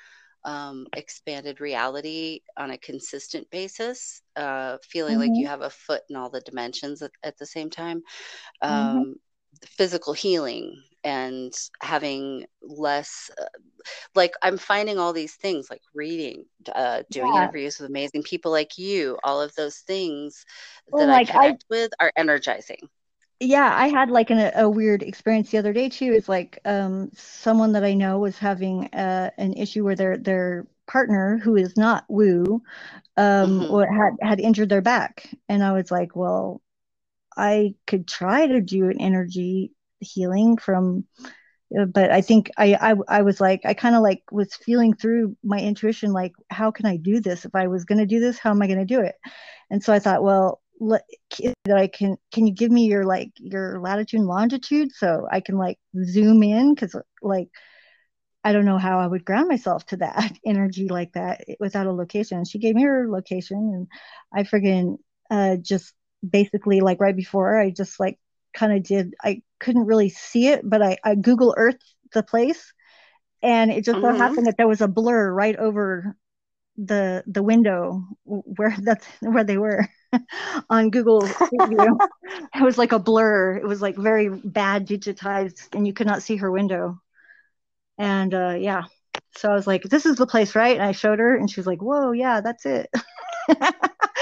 [0.45, 6.01] um, expanded reality on a consistent basis, uh, feeling like mhm, you have a foot
[6.09, 8.01] in all the dimensions at, at the same time,
[8.67, 9.03] mhm.
[9.03, 9.15] um,
[9.65, 13.45] physical healing and having less uh,
[14.15, 17.35] like i'm finding all these things like reading uh, doing Yeah.
[17.35, 20.45] interviews with amazing people like you all of those things
[20.91, 22.89] Well, that i like I connect with are energizing
[23.39, 26.13] yeah, I had like an, a weird experience the other day too.
[26.13, 30.67] It's like um someone that I know was having uh, an issue where their their
[30.87, 32.61] partner, who is not woo,
[33.17, 36.61] um, hmm had had injured their back, and I was like, well,
[37.37, 41.05] I could try to do an energy healing from,
[41.79, 44.93] uh, but I think I I, I was like I kind of like was feeling
[44.93, 47.45] through my intuition, like how can I do this?
[47.45, 49.15] If I was going to do this, how am I going to do it?
[49.69, 50.61] And so I thought, well,
[51.65, 55.41] that I can can you give me your like your latitude and longitude so I
[55.41, 57.49] can like zoom in because like
[58.43, 61.91] I don't know how I would ground myself to that energy like that without a
[61.91, 62.45] location.
[62.45, 63.87] She gave me her location and
[64.33, 64.97] I friggin'
[65.29, 65.93] uh just
[66.27, 68.19] basically like right before I just like
[68.53, 71.77] kind of did I couldn't really see it, but I, I Google Earth
[72.13, 72.73] the place
[73.43, 76.15] and it just so hmm happened that there was a blur right over
[76.77, 79.87] the the window where that's where they were
[80.69, 81.35] on Google
[82.55, 83.57] It was like a blur.
[83.57, 86.99] It was like very bad digitized and you could not see her window.
[87.97, 88.83] And uh yeah.
[89.37, 90.75] So I was like, this is the place, right?
[90.75, 92.89] And I showed her and she was like, whoa, yeah, that's it.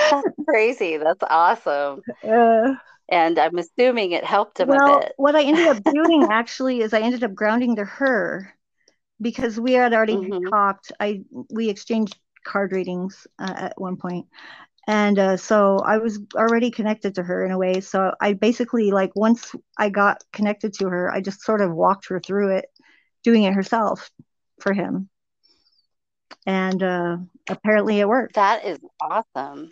[0.09, 2.73] that's crazy that's awesome uh,
[3.09, 6.81] and i'm assuming it helped him a well, bit what I ended up doing actually
[6.81, 8.53] is I ended up grounding to her
[9.21, 10.91] because we had already hmm talked.
[10.99, 13.97] I we exchanged card readings uh, at one.
[14.87, 17.81] And uh, so I was already connected to her in a way.
[17.81, 22.07] So I basically like once I got connected to her, I just sort of walked
[22.09, 22.65] her through it,
[23.23, 24.11] doing it herself
[24.61, 25.09] for him.
[26.45, 27.17] And uh,
[27.49, 28.35] apparently it worked.
[28.35, 29.71] that is awesome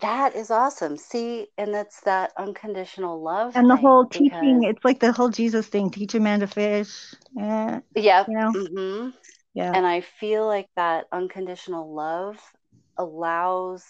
[0.00, 4.84] that is awesome see and it's that unconditional love And the whole teaching, because it's
[4.84, 7.14] like the whole Jesus thing, teach a man to fish.
[7.34, 9.08] Yeah, yeah you know, hmm
[9.54, 9.74] yeah.
[9.74, 12.38] And I feel like that unconditional love
[12.96, 13.84] allows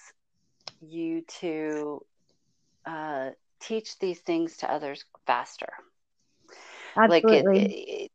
[0.80, 2.00] you to
[2.86, 3.30] uh,
[3.60, 5.68] teach these things to others faster.
[7.06, 7.52] Like it, Absolutely.
[7.52, 8.10] it,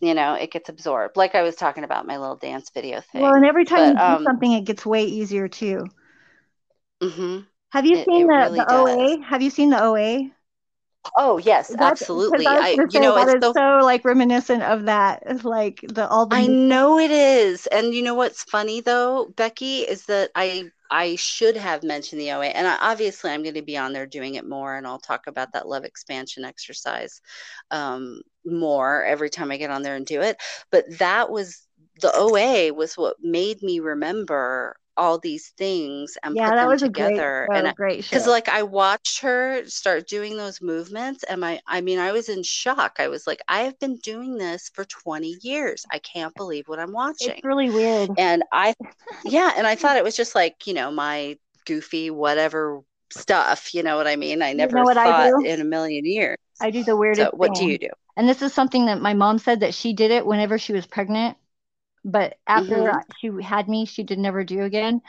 [0.00, 1.16] you know, it gets absorbed.
[1.16, 3.22] Like I was talking about my little dance video thing.
[3.22, 5.90] Well, and every time But you do um, something, it gets way easier too.
[7.02, 9.16] Mhm, Have you it, seen it the really the does.
[9.16, 9.20] OA?
[9.22, 10.32] Have you seen the OA?
[11.16, 12.56] Oh yes, That's absolutely.
[12.58, 15.22] I you say know, it's so so like reminiscent of that.
[15.26, 17.66] It's like the all the I know it is.
[17.68, 22.32] And you know what's funny though, Becky, is that I I should have mentioned the
[22.32, 22.46] OA.
[22.46, 25.26] And I, obviously I'm going to be on there doing it more and I'll talk
[25.26, 27.20] about that love expansion exercise
[27.70, 30.38] um, more every time I get on there and do it.
[30.70, 31.66] But that was
[32.00, 36.68] the OA was what made me remember all these things and Yeah, put that them
[36.68, 37.50] was a great together.
[37.54, 37.68] And.
[37.68, 41.98] I, Great because like I watched her start doing those movements and my I mean
[41.98, 42.96] I was in shock.
[43.00, 45.84] I was like I have been doing this for 20 years.
[45.92, 47.18] I can't believe what I'm watching.
[47.28, 48.10] It's really weird.
[48.16, 48.74] And I
[49.24, 52.80] yeah, and I thought it was just like, you know, my goofy whatever
[53.12, 54.42] stuff, you know what I mean?
[54.42, 56.38] I You never know what I thought in a million years.
[56.60, 57.90] I do the So weirdest what do you do?
[58.16, 60.86] And this is something that my mom said that she did it whenever she was
[60.86, 61.38] pregnant,
[62.12, 63.02] but after Mhm.
[63.18, 65.02] she had me, she did never do again.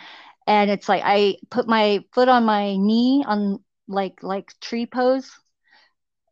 [0.47, 5.31] And it's like I put my foot on my knee on like like tree pose,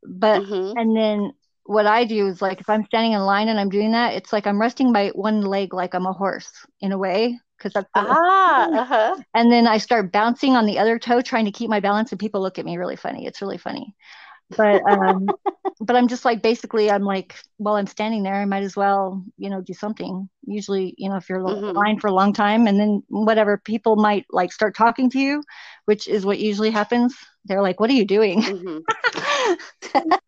[0.03, 0.75] but Mhm.
[0.75, 1.31] and then
[1.65, 4.31] what I do is like if I'm standing in line and I'm doing that, it's
[4.31, 7.89] like I'm resting my one leg like I'm a horse in a way because that's
[7.93, 9.23] Ah, uh-huh.
[9.33, 12.19] and then I start bouncing on the other toe trying to keep my balance and
[12.19, 13.25] people look at me really funny.
[13.25, 13.95] It's really funny.
[14.55, 15.33] But um
[15.79, 19.23] but I'm just like basically I'm like while I'm standing there I might as well,
[19.37, 20.27] you know, do something.
[20.45, 21.73] Usually, you know, if you're in Mhm.
[21.75, 25.43] line for a long time and then whatever people might like start talking to you,
[25.85, 27.15] which is what usually happens.
[27.45, 28.85] They're like, "What are you doing?" Mhm.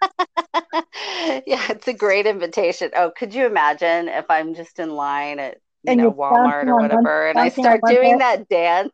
[1.46, 2.92] yeah, it's a great invitation.
[2.96, 6.78] Oh, could you imagine if I'm just in line at, you and know, Walmart or
[6.78, 8.92] one whatever, and I start doing that dance?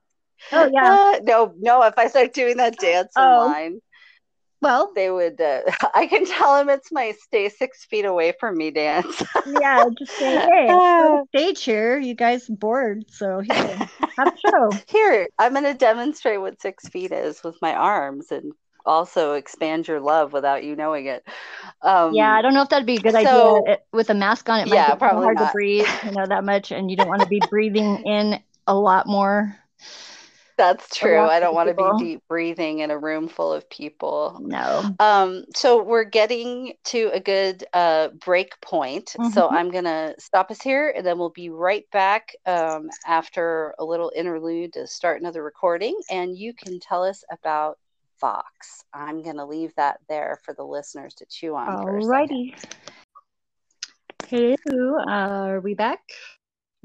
[0.51, 0.97] Oh yeah.
[0.97, 3.81] Uh, no, no, if I start doing that dance in Oh, line,
[4.61, 5.39] Well, they would.
[5.39, 5.61] Uh,
[5.93, 9.21] I can tell them it's my stay six feet away from me dance.
[9.61, 11.97] yeah, just say, hey, I'm stage here.
[11.97, 13.55] You guys bored, so here,
[14.17, 14.71] have a show.
[14.87, 18.53] Here, I'm going to demonstrate what six feet is with my arms and
[18.85, 21.27] also expand your love without you knowing it.
[21.81, 24.13] Um, yeah, I don't know if that'd be a good so, idea it, with a
[24.13, 24.59] mask on.
[24.59, 25.47] It might yeah, be probably hard not.
[25.47, 28.75] to breathe, you know, that much, and you don't want to be breathing in a
[28.75, 29.57] lot more.
[30.57, 31.19] That's true.
[31.19, 34.39] I don't want to be deep breathing in a room full of people.
[34.41, 34.95] No.
[34.99, 39.09] Um, so we're getting to a good uh, break point.
[39.09, 39.51] So Mhm.
[39.51, 43.83] I'm going to stop us here and then we'll be right back um, after a
[43.83, 45.99] little interlude to start another recording.
[46.09, 47.77] And you can tell us about
[48.21, 48.85] Vox.
[48.93, 52.53] I'm going to leave that there for the listeners to chew on for a second.
[52.55, 52.55] Alrighty.
[54.29, 55.99] Hello, uh, are we back?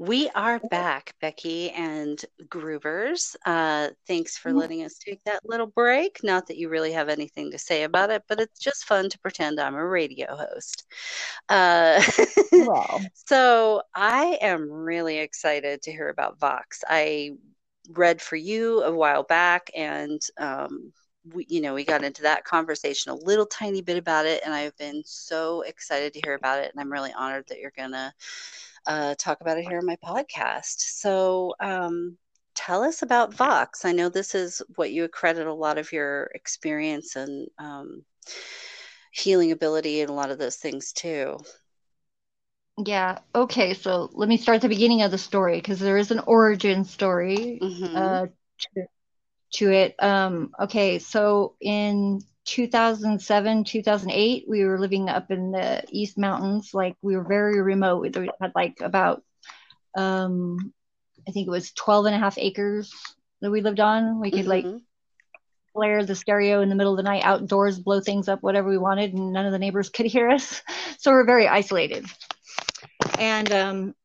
[0.01, 3.35] We are back, Becky and Groovers.
[3.45, 6.23] Uh, thanks for letting us take that little break.
[6.23, 9.19] Not that you really have anything to say about it, but it's just fun to
[9.19, 10.85] pretend I'm a radio host.
[11.49, 12.01] Uh,
[12.51, 16.83] Well, so I am really excited to hear about Vox.
[16.89, 17.33] I
[17.91, 20.91] read for you a while back, and um,
[21.31, 24.51] we, you know, we got into that conversation a little tiny bit about it, and
[24.51, 28.11] I've been so excited to hear about it, and I'm really honored that you're gonna
[28.87, 30.79] uh, talk about it here on my podcast.
[30.79, 32.17] So, um,
[32.55, 33.85] tell us about Vox.
[33.85, 38.03] I know this is what you accredit a lot of your experience and um,
[39.11, 41.37] healing ability and a lot of those things too.
[42.85, 43.19] yeah.
[43.35, 46.19] Okay, so let me start at the beginning of the story because there is an
[46.25, 47.95] origin story Mhm.
[47.95, 48.27] uh,
[48.75, 48.83] to,
[49.53, 49.95] to it.
[50.01, 56.71] Um, okay, so in 2007, 2008, we were living up in the East Mountains.
[56.73, 58.01] Like we were very remote.
[58.01, 59.23] We had like about,
[59.97, 60.73] um,
[61.27, 62.93] I think it was 12 and a half acres
[63.41, 64.19] that we lived on.
[64.19, 64.81] We could like Mhm.
[65.73, 68.77] flare the stereo in the middle of the night outdoors, blow things up, whatever we
[68.77, 70.61] wanted, and none of the neighbors could hear us.
[70.97, 72.05] So we're very isolated.
[73.19, 73.95] And um,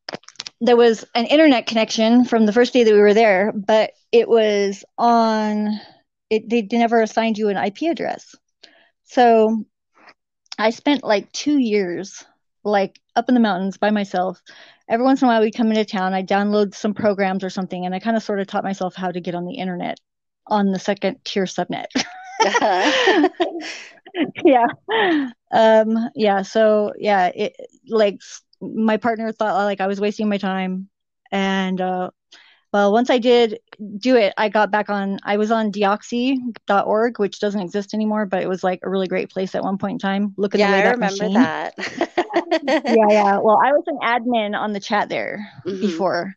[0.61, 4.27] there was an internet connection from the first day that we were there, but it
[4.27, 5.79] was on,
[6.29, 8.35] it, they never assigned you an IP address.
[9.03, 9.63] So
[10.57, 12.25] I spent like two years,
[12.63, 14.41] like up in the mountains by myself.
[14.89, 17.85] Every once in a while, we'd come into town, I'd download some programs or something,
[17.85, 19.97] and I kind of sort of taught myself how to get on the internet
[20.47, 21.87] on the second tier subnet.
[24.43, 24.67] yeah.
[25.51, 26.41] Um, yeah.
[26.41, 27.55] So yeah, it
[27.87, 28.19] like
[28.61, 30.89] my partner thought like I was wasting my time.
[31.31, 32.11] And uh
[32.73, 33.59] well, once I did
[33.97, 38.43] do it, I got back on I was on deoxy.org, which doesn't exist anymore, but
[38.43, 40.33] it was like a really great place at one point in time.
[40.37, 41.33] Look at yeah, the way I that remember machine.
[41.33, 41.73] that.
[42.61, 43.39] yeah, yeah.
[43.41, 46.05] Well, I was an admin on the chat there Mhm.
[46.05, 46.33] before.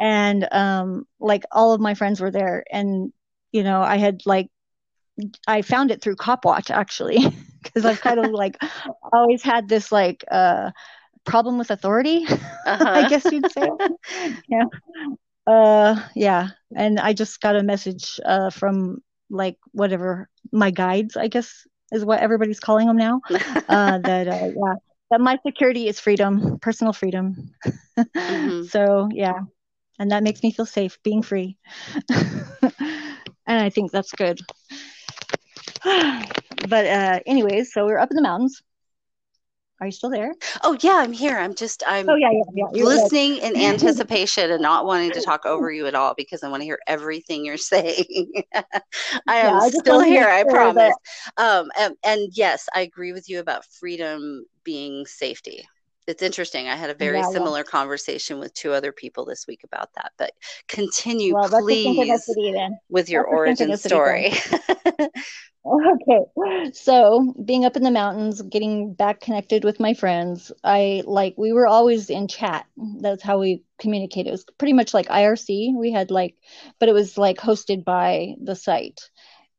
[0.00, 3.12] And um like all of my friends were there and
[3.52, 4.48] you know, I had like
[5.46, 7.18] I found it through Copwatch actually
[7.62, 8.56] because I've kind of like
[9.12, 10.70] always had this like uh
[11.24, 12.26] problem with authority,
[12.94, 13.04] I Uh-huh.
[13.04, 13.70] guess you'd say.
[14.48, 14.64] Yeah.
[15.46, 16.48] Uh yeah.
[16.74, 18.98] And I just got a message uh from
[19.30, 23.20] like whatever my guides, I guess is what everybody's calling them now.
[23.68, 24.74] Uh that uh yeah,
[25.10, 27.52] that my security is freedom, personal freedom.
[28.28, 28.70] Mhm.
[28.70, 29.40] So yeah.
[29.98, 31.56] And that makes me feel safe being free.
[32.10, 34.40] and I think that's good.
[36.68, 38.62] but uh anyways, so we're up in the mountains.
[39.80, 40.32] Are you still there?
[40.62, 41.36] Oh yeah, I'm here.
[41.36, 42.84] I'm just I'm Oh yeah, yeah, yeah.
[42.84, 46.62] Listening in anticipation and not wanting to talk over you at all because I want
[46.62, 48.32] to hear everything you're saying.
[49.26, 50.94] I am I still here, I promise.
[51.36, 55.66] that- Um, and, and yes, I agree with you about freedom being safety.
[56.06, 56.68] It's interesting.
[56.68, 60.12] I had a very similar conversation with two other people this week about that.
[60.16, 60.30] But
[60.68, 62.24] continue, Well, please,
[62.88, 64.32] with your origin story.
[66.08, 66.70] Okay.
[66.72, 71.52] So, being up in the mountains, getting back connected with my friends, I like we
[71.52, 72.66] were always in chat.
[73.00, 74.28] That's how we communicated.
[74.28, 75.74] It was pretty much like IRC.
[75.76, 76.36] We had like,
[76.78, 79.00] but it was like hosted by the site.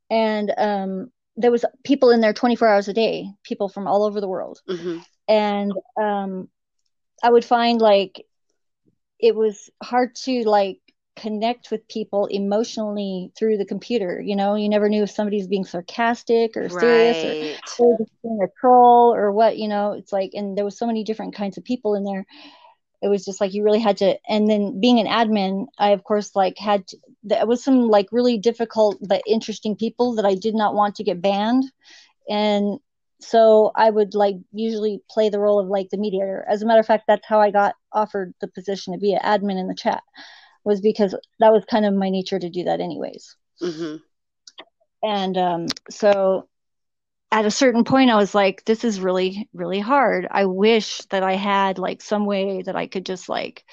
[0.10, 4.22] And um there was people in there 24 hours a day, people from all over
[4.22, 4.62] the world.
[4.70, 5.02] Mhm.
[5.28, 6.48] and um
[7.24, 8.26] I would find like
[9.20, 10.80] it was hard to like
[11.18, 14.22] connect with people emotionally through the computer.
[14.22, 17.60] You know, you never knew if somebody's being sarcastic or serious or, Right.
[17.80, 19.58] or just being a troll or what.
[19.58, 22.26] You know, it's like, and there was so many different kinds of people in there.
[23.02, 24.18] It was just like you really had to.
[24.28, 28.08] And then being an admin, I of course like had to, there was some like
[28.12, 31.64] really difficult but interesting people that I did not want to get banned,
[32.30, 32.80] and
[33.20, 36.46] so I would like usually play the role of like the mediator.
[36.50, 39.22] As a matter of fact, that's how I got offered the position to be an
[39.24, 40.04] admin in the chat,
[40.68, 43.38] was because that was kind of my nature to do that anyways.
[43.62, 43.98] hmm
[45.04, 46.48] And um, so
[47.32, 50.28] at a certain point, I was like, this is really, really hard.
[50.32, 53.66] I wish that I had like some way that I could just like,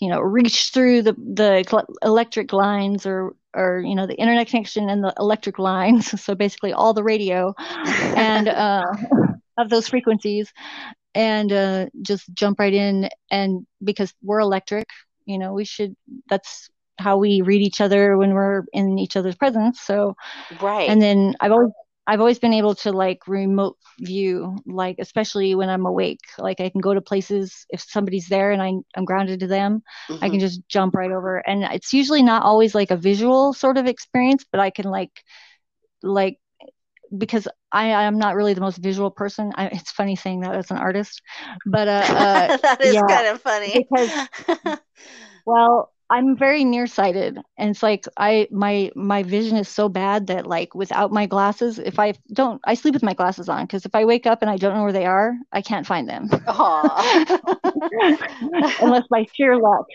[0.00, 1.64] you know, reach through the the
[2.02, 6.12] electric lines or or you know the internet connection and the electric lines.
[6.22, 7.54] So basically all the radio
[8.14, 8.84] and uh,
[9.58, 10.52] of those frequencies,
[11.14, 13.08] and uh, just jump right in.
[13.30, 14.86] And because we're electric,
[15.26, 15.96] you know, we should.
[16.28, 19.80] That's how we read each other when we're in each other's presence.
[19.80, 20.14] So
[20.60, 20.88] right.
[20.88, 21.72] And then I've always
[22.06, 26.20] I've always been able to like remote view, like especially when I'm awake.
[26.38, 29.82] Like I can go to places if somebody's there and I, I'm grounded to them,
[30.08, 30.22] mm-hmm.
[30.22, 30.40] I can mm-hmm.
[30.40, 31.38] just jump right over.
[31.38, 35.22] And it's usually not always like a visual sort of experience, but I can like,
[36.02, 36.38] like,
[37.18, 39.52] because I am not really the most visual person.
[39.56, 41.22] I, it's funny saying that as an artist,
[41.66, 43.86] but uh, uh that is yeah, kind of funny.
[43.88, 44.10] because,
[45.46, 50.46] well, I'm very nearsighted and it's like I my my vision is so bad that
[50.46, 53.94] like without my glasses if I don't I sleep with my glasses on because if
[53.94, 56.28] I wake up and I don't know where they are I can't find them.
[58.80, 59.86] Unless by sheer luck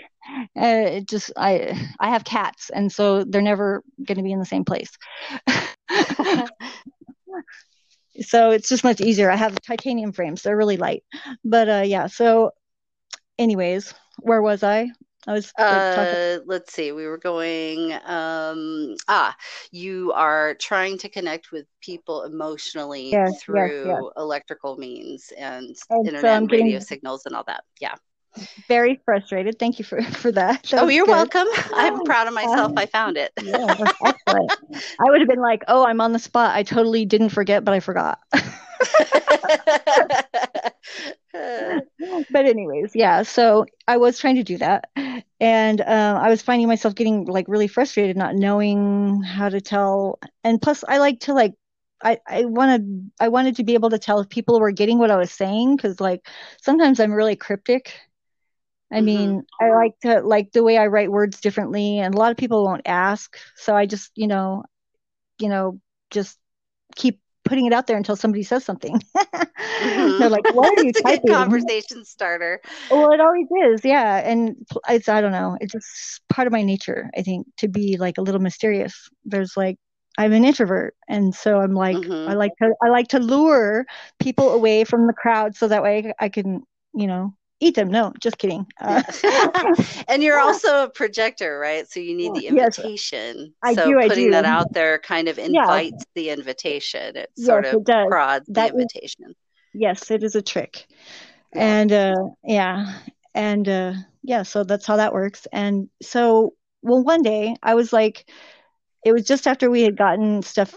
[0.57, 4.39] uh, it just I I have cats and so they're never going to be in
[4.39, 4.91] the same place
[8.21, 11.03] so it's just much easier I have titanium frames they're really light
[11.43, 12.51] but uh yeah so
[13.37, 14.91] anyways where was I
[15.27, 16.91] I was uh, let's see.
[16.93, 19.35] We were going um ah,
[19.71, 24.01] you are trying to connect with people emotionally yes, through yes, yes.
[24.17, 27.63] electrical means and, and internet so and radio signals and all that.
[27.81, 27.95] Yeah.
[28.67, 29.57] Very frustrated.
[29.59, 30.63] Thank you for for that.
[30.63, 31.11] that oh, you're good.
[31.11, 31.47] welcome.
[31.73, 32.73] I'm proud of myself.
[32.77, 33.31] I found it.
[33.41, 34.51] yeah, excellent.
[34.99, 36.55] I would have been like, "Oh, I'm on the spot.
[36.55, 38.19] I totally didn't forget, but I forgot."
[42.31, 43.23] but anyways, yeah.
[43.23, 44.89] So I was trying to do that,
[45.39, 50.19] and uh, I was finding myself getting like really frustrated, not knowing how to tell.
[50.43, 51.55] And plus, I like to like
[52.03, 55.11] I, I wanted I wanted to be able to tell if people were getting what
[55.11, 56.27] I was saying because like
[56.61, 57.93] sometimes I'm really cryptic.
[58.91, 59.05] I mm-hmm.
[59.05, 62.37] mean, I like to like the way I write words differently, and a lot of
[62.37, 64.63] people won't ask, so I just you know,
[65.39, 65.79] you know,
[66.09, 66.37] just
[66.95, 68.99] keep putting it out there until somebody says something.
[69.17, 70.19] mm-hmm.
[70.19, 72.61] They're like, "What are you typing?" conversation starter.
[72.89, 74.17] Well, it always is, yeah.
[74.17, 74.55] And
[74.87, 75.57] it's I don't know.
[75.59, 79.09] It's just part of my nature, I think, to be like a little mysterious.
[79.25, 79.77] There's like
[80.17, 82.29] I'm an introvert, and so I'm like mm-hmm.
[82.29, 83.85] I like to I like to lure
[84.19, 86.63] people away from the crowd so that way I can
[86.93, 87.89] you know eat them.
[87.89, 88.65] No, just kidding.
[88.79, 89.03] Uh,
[90.07, 91.89] and you're also a projector, right?
[91.89, 93.37] So you need the invitation.
[93.37, 93.95] Yes, I so do.
[93.95, 94.31] Putting I do.
[94.31, 96.11] that out there kind of invites yeah.
[96.15, 97.17] the invitation.
[97.17, 99.25] It yes, sort of it prods that the invitation.
[99.29, 99.35] Is,
[99.73, 100.87] yes, it is a trick.
[101.53, 101.65] Yeah.
[101.65, 102.99] And uh, yeah,
[103.33, 103.93] and uh,
[104.23, 105.47] yeah, so that's how that works.
[105.51, 108.29] And so, well, one day I was like,
[109.05, 110.73] it was just after we had gotten stuff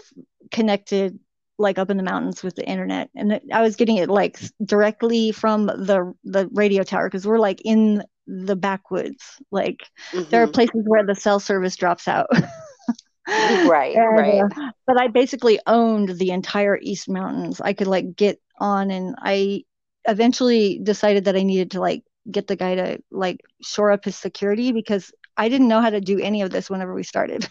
[0.51, 1.19] connected
[1.57, 5.31] like up in the mountains with the internet and i was getting it like directly
[5.31, 9.77] from the the radio tower because we're like in the backwoods like
[10.11, 10.29] mm-hmm.
[10.29, 10.53] there are mm-hmm.
[10.53, 12.27] places where the cell service drops out
[13.27, 18.15] right and, right uh, but i basically owned the entire east mountains i could like
[18.15, 19.63] get on and i
[20.05, 24.15] eventually decided that i needed to like get the guy to like shore up his
[24.15, 27.47] security because I didn't know how to do any of this whenever we started.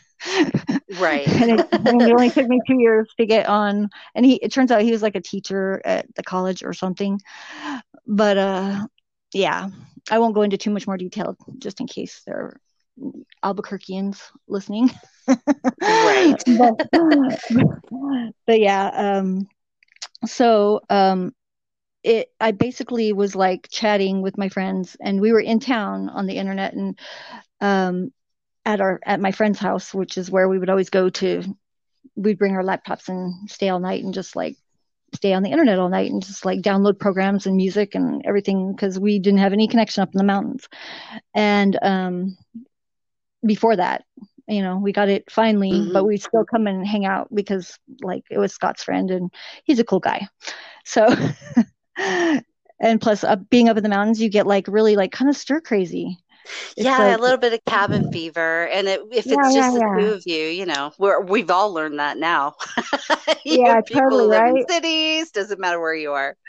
[0.98, 1.26] Right.
[1.40, 3.90] and, it, and, it, only took me two years to get on.
[4.14, 7.20] And he, it turns out he was like a teacher at the college or something.
[8.06, 8.86] But uh,
[9.32, 9.68] yeah,
[10.10, 12.60] I won't go into too much more detail just in case there are
[13.42, 14.90] Albuquerqueans listening.
[15.28, 16.34] right.
[16.46, 16.88] but,
[18.46, 19.48] but, yeah, um,
[20.26, 21.34] so um,
[22.02, 26.26] it I basically was like chatting with my friends and we were in town on
[26.26, 26.98] the internet and
[27.60, 28.12] um,
[28.64, 31.42] at our at my friend's house, which is where we would always go to.
[32.16, 34.56] We'd bring our laptops and stay all night and just like
[35.14, 38.72] stay on the internet all night and just like download programs and music and everything
[38.72, 40.68] because we didn't have any connection up in the mountains.
[41.34, 42.36] And um,
[43.44, 44.04] before that,
[44.48, 45.92] you know, we got it finally, mm-hmm.
[45.92, 49.30] but we still come and hang out because like it was Scott's friend and
[49.64, 50.26] he's a cool guy.
[50.84, 51.14] So,
[52.80, 55.36] and plus, uh, being up in the mountains, you get like really like kind of
[55.36, 56.18] stir crazy
[56.76, 59.94] yeah, like, a little bit of cabin fever, and it, if yeah, it's just yeah,
[59.94, 62.54] the two of you, you know, we're we've all learned that now.
[63.44, 64.56] yeah, people totally live right.
[64.56, 65.30] in cities.
[65.30, 66.36] Doesn't matter where you are.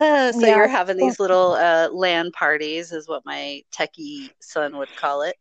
[0.00, 4.94] Uh, so you're having these little uh, LAN parties, is what my techie son would
[4.94, 5.34] call it.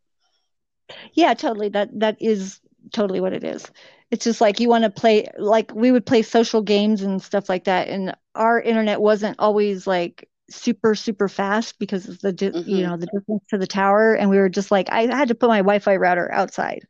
[1.13, 1.69] Yeah, totally.
[1.69, 2.59] That that is
[2.91, 3.69] totally what it is.
[4.09, 7.49] It's just like you want to play, like we would play social games and stuff
[7.49, 12.69] like that, and our internet wasn't always like super super fast because of the mm-hmm.
[12.69, 15.35] you know the distance to the tower and we were just like i had to
[15.35, 16.87] put my wi-fi router outside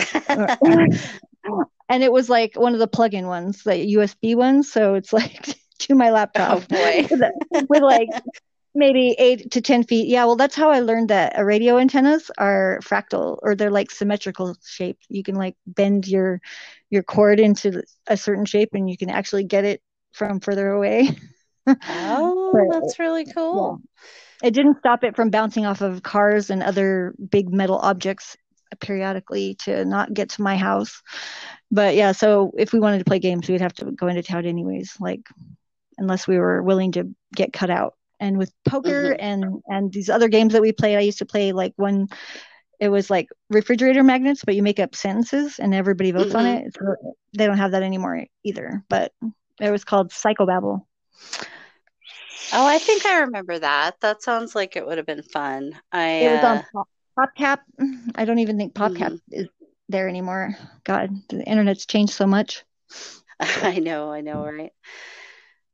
[1.93, 4.73] and it was like one of the plug-in ones, the USB ones.
[4.73, 6.63] So it's like to my laptop.
[6.73, 6.77] Oh
[7.69, 8.09] with like
[8.75, 10.09] maybe eight to ten feet.
[10.09, 13.91] Yeah, well, that's how I learned that uh, radio antennas are fractal or they're like
[13.91, 14.99] symmetrical shape.
[15.09, 16.41] You can like bend your
[16.91, 21.11] your cord into a certain shape, and you can actually get it from further away.
[21.65, 23.81] Oh, But, that's really cool.
[24.43, 28.37] It didn't stop it from bouncing off of cars and other big metal objects
[28.81, 31.03] periodically to not get to my house.
[31.71, 34.45] But yeah, so if we wanted to play games, we'd have to go into town
[34.45, 35.21] anyways, like
[35.99, 37.95] unless we were willing to get cut out.
[38.23, 39.19] And with poker Mhm.
[39.21, 42.09] and and these other games that we played, I used to play like one
[42.81, 46.47] it was like refrigerator magnets, but you make up sentences and everybody votes on Mhm.
[46.47, 46.75] it.
[46.79, 46.97] So
[47.37, 48.85] they don't have that anymore either.
[48.89, 49.13] But
[49.61, 50.83] it was called Psychobabble.
[52.53, 54.01] Oh, I think I remember that.
[54.01, 55.81] That sounds like it would have been fun.
[55.93, 57.59] I It was uh, on Pop- PopCap.
[58.15, 59.17] I don't even think PopCap Mm-hmm.
[59.31, 59.49] is
[59.89, 60.57] there anymore.
[60.85, 62.65] God, the internet's changed so much.
[63.63, 64.73] I know, I know, right?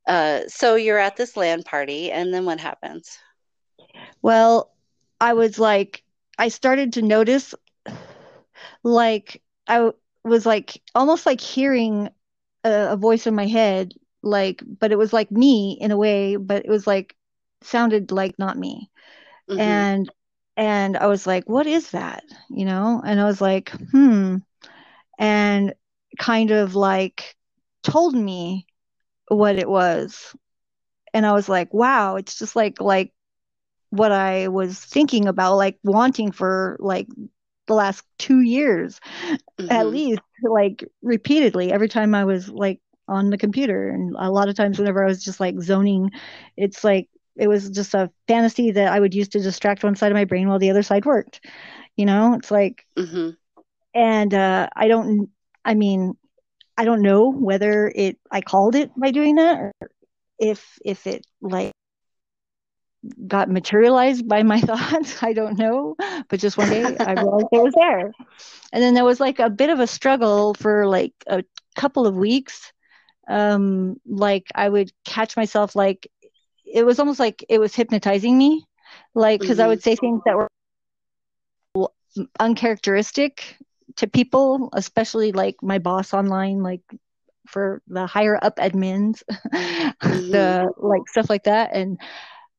[0.08, 3.18] Uh, so you're at this LAN party, and then what happens?
[4.22, 4.72] Well,
[5.20, 6.04] I was like,
[6.38, 7.54] I started to notice,
[8.82, 9.90] like, I
[10.24, 12.08] was like almost like hearing
[12.64, 16.36] a, a voice in my head, like, but it was like me in a way,
[16.36, 17.16] but it was like
[17.62, 18.90] sounded like not me.
[19.48, 19.60] Mhm.
[19.60, 20.10] and
[20.56, 22.24] and I was like, what is that?
[22.50, 23.02] You know?
[23.04, 24.36] And I was like, hmm.
[25.18, 25.74] And
[26.18, 27.36] kind of like
[27.84, 28.66] told me
[29.28, 30.34] what it was.
[31.14, 33.12] And I was like, wow, it's just like like
[33.90, 37.08] what I was thinking about, like wanting for like
[37.66, 39.00] the last two years
[39.70, 39.88] at Mhm.
[39.88, 43.88] least, like repeatedly every time I was like on the computer.
[43.90, 46.10] And a lot of times whenever I was just like zoning,
[46.56, 50.12] it's like it was just a fantasy that I would use to distract one side
[50.12, 51.44] of my brain while the other side worked.
[51.96, 53.36] You know, it's like, Mhm.
[53.94, 55.28] and uh, I don't,
[55.64, 56.16] I mean,
[56.78, 59.72] I don't know whether it I called it by doing that or
[60.38, 61.72] if if it like
[63.26, 65.22] got materialized by my thoughts.
[65.22, 65.96] I don't know,
[66.28, 68.12] but just one day I realized it was there.
[68.72, 71.44] And then there was like a bit of a struggle for like a
[71.76, 72.72] couple of weeks.
[73.28, 76.08] Um, like I would catch myself like
[76.64, 78.64] it was almost like it was hypnotizing me,
[79.14, 79.68] like because I Mhm.
[79.68, 80.48] would say things that were
[82.40, 83.56] uncharacteristic
[83.96, 86.82] to people, especially like my boss online, like
[87.46, 89.22] for the higher up admins,
[90.02, 91.70] the like stuff like that.
[91.72, 91.98] And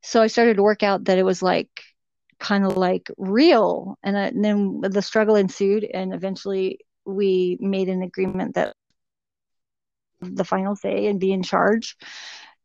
[0.02, 1.70] so I started to work out that it was like
[2.40, 3.98] kind of like real.
[4.04, 8.76] And, I, and then the struggle ensued, and eventually we made an agreement that
[10.22, 11.96] the final say and be in charge.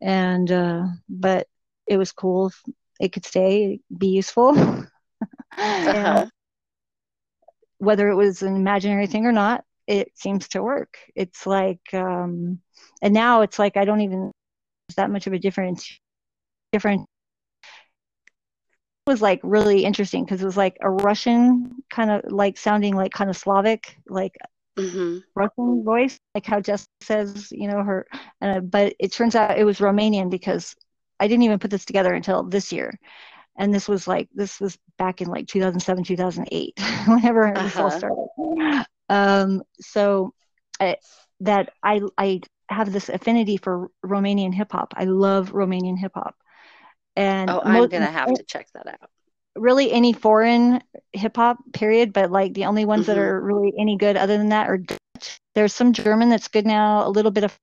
[0.01, 1.47] And uh, but
[1.87, 2.51] it was cool
[3.01, 4.55] it could stay, be useful.
[5.57, 6.27] Uh-huh.
[6.27, 6.31] and
[7.85, 10.99] whether it was an imaginary thing or not, it seems to work.
[11.15, 12.61] It's like, um,
[13.03, 14.33] and now it's like I don't even
[14.97, 15.99] that much of a difference.
[16.73, 17.07] Different
[19.07, 22.95] it was like really interesting because it was like a Russian kind of like sounding
[22.97, 24.35] like kind of Slavic, like
[24.77, 25.25] Mhm.
[25.37, 28.07] Russian voice, like how Jess says, you know, her.
[28.41, 30.75] Uh, but it turns out it was Romanian because
[31.21, 32.99] I didn't even put this together until this year,
[33.57, 37.99] and this was like this was back in like 2007, 2008, whenever this all Uh-huh.
[37.99, 38.87] started.
[39.09, 40.33] Um, so
[40.81, 40.97] I,
[41.41, 44.95] that I I have this affinity for Romanian hip hop.
[44.97, 46.35] I love Romanian hip hop,
[47.17, 49.11] and Oh, I'm gonna have to check that out.
[49.57, 50.83] really any foreign
[51.13, 53.21] hip hop period, but like the only ones that Mhm.
[53.21, 55.41] are really any good other than that are Dutch.
[55.55, 57.57] There's some German that's good now, a little bit of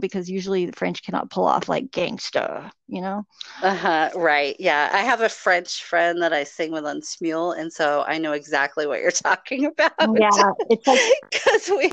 [0.00, 3.24] because usually the French cannot pull off like gangsta, you know?
[3.62, 4.56] Uh-huh, right.
[4.58, 4.90] Yeah.
[4.92, 8.32] I have a French friend that I sing with on Smule, and so I know
[8.32, 9.92] exactly what you're talking about.
[10.18, 11.92] Yeah, it's like Because we,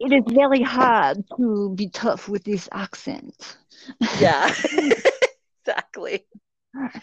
[0.00, 3.56] it is very hard to be tough with this accent.
[4.20, 4.54] yeah,
[5.66, 6.26] exactly.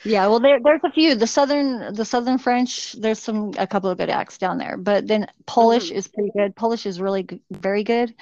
[0.04, 1.16] Yeah, well there there's a few.
[1.16, 4.78] The southern the southern French, there's some a couple of good acts down there.
[4.78, 5.96] But then Polish Mhm.
[5.96, 6.56] is pretty good.
[6.56, 8.14] Polish is really g- very good.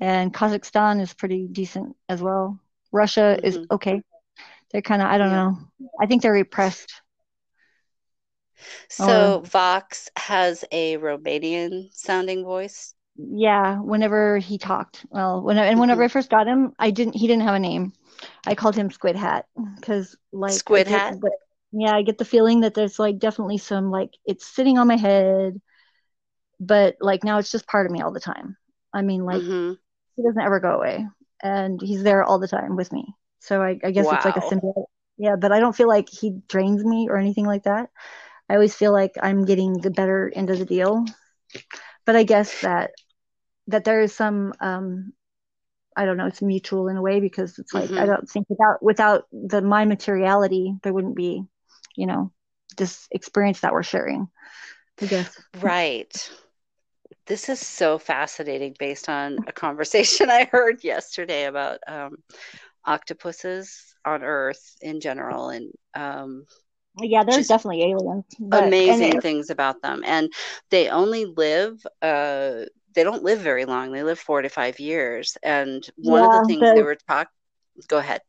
[0.00, 2.58] And Kazakhstan is pretty decent as well.
[2.92, 3.66] Russia is Mhm.
[3.70, 4.02] okay.
[4.72, 5.50] They're kind of I don't Yeah.
[5.50, 5.58] know.
[6.00, 7.02] I think they're repressed.
[8.88, 12.95] So Vox has a Romanian sounding voice.
[13.18, 15.06] Yeah, whenever he talked.
[15.10, 17.92] Well, when and whenever I first got him, I didn't he didn't have a name.
[18.46, 19.46] I called him Squid Hat
[19.76, 21.18] because like Squid Hat?
[21.20, 21.36] the-
[21.72, 24.96] yeah, I get the feeling that there's like definitely some like it's sitting on my
[24.96, 25.60] head,
[26.60, 28.56] but like now it's just part of me all the time.
[28.92, 29.78] I mean, like hmm
[30.16, 31.06] he doesn't ever go away,
[31.42, 33.06] and he's there all the time with me.
[33.40, 34.54] So I, I guess it's like a Wow.
[34.54, 34.86] symbiote.
[35.18, 37.90] Yeah, but I don't feel like he drains me or anything like that.
[38.50, 41.04] I always feel like I'm getting the better end of the deal.
[42.06, 42.92] But I guess that
[43.68, 45.12] that there is some um
[45.96, 47.98] I don't know, it's mutual in a way because it's like Mhm.
[47.98, 51.44] I don't think without without the my materiality there wouldn't be,
[51.96, 52.32] you know,
[52.76, 54.28] this experience that we're sharing.
[55.02, 55.36] I guess.
[55.54, 56.30] Right.
[57.26, 62.16] This is so fascinating based on a conversation I heard yesterday about um,
[62.84, 66.46] octopuses on Earth in general and um,
[67.00, 68.24] Yeah, there's definitely aliens.
[68.38, 70.02] But amazing things about them.
[70.04, 70.32] And
[70.70, 72.64] they only live, uh,
[72.96, 73.92] they don't live very long.
[73.92, 75.38] They live four to five years.
[75.44, 77.30] And one of the things they the were talk,
[77.88, 78.22] go ahead.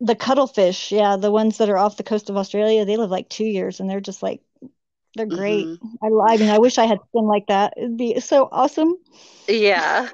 [0.00, 3.28] the cuttlefish, yeah, the ones that are off the coast of Australia, they live like
[3.28, 4.42] two years and they're just like
[5.16, 5.70] they're great.
[5.70, 7.74] hmm I, I mean, I wish I had skin like that.
[7.76, 8.96] It'd be so awesome.
[9.48, 10.08] Yeah.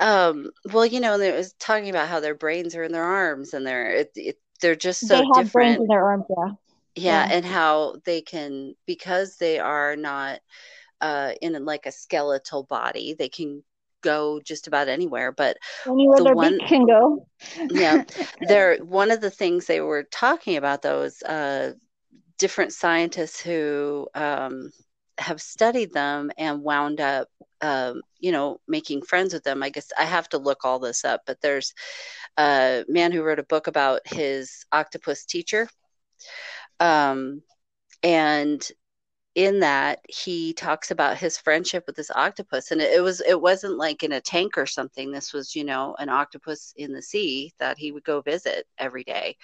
[0.00, 3.54] Um, well, you know, they was talking about how their brains are in their arms
[3.54, 6.52] and they're it, it, they're just so They have brains different in their arms, yeah.
[6.94, 7.30] Yeah, Yeah.
[7.30, 10.40] and how they can, because they are not
[11.00, 13.62] uh, in like a skeletal body, they can
[14.02, 15.32] go just about anywhere.
[15.32, 17.26] But Anywhere the their one, beak can go.
[17.70, 18.04] yeah,
[18.48, 21.72] they're one of the things they were talking about those uh,
[22.38, 24.70] different scientists who um,
[25.18, 27.28] have studied them and wound up,
[27.60, 29.62] um, you know, making friends with them.
[29.62, 31.74] I guess I have to look all this up, but there's
[32.38, 35.68] a man who wrote a book about his octopus teacher.
[36.80, 37.42] Um,
[38.02, 38.66] and
[39.38, 43.40] in that he talks about his friendship with this octopus and it, it was it
[43.40, 45.12] wasn't like in a tank or something.
[45.12, 49.04] This was you know an octopus in the sea that he would go visit every
[49.04, 49.36] day.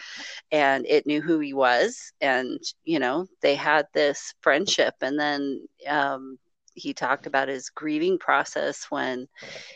[0.51, 4.95] And it knew who he was and you know they had this friendship.
[5.01, 6.39] And then um
[6.75, 9.29] he talked about his grieving process when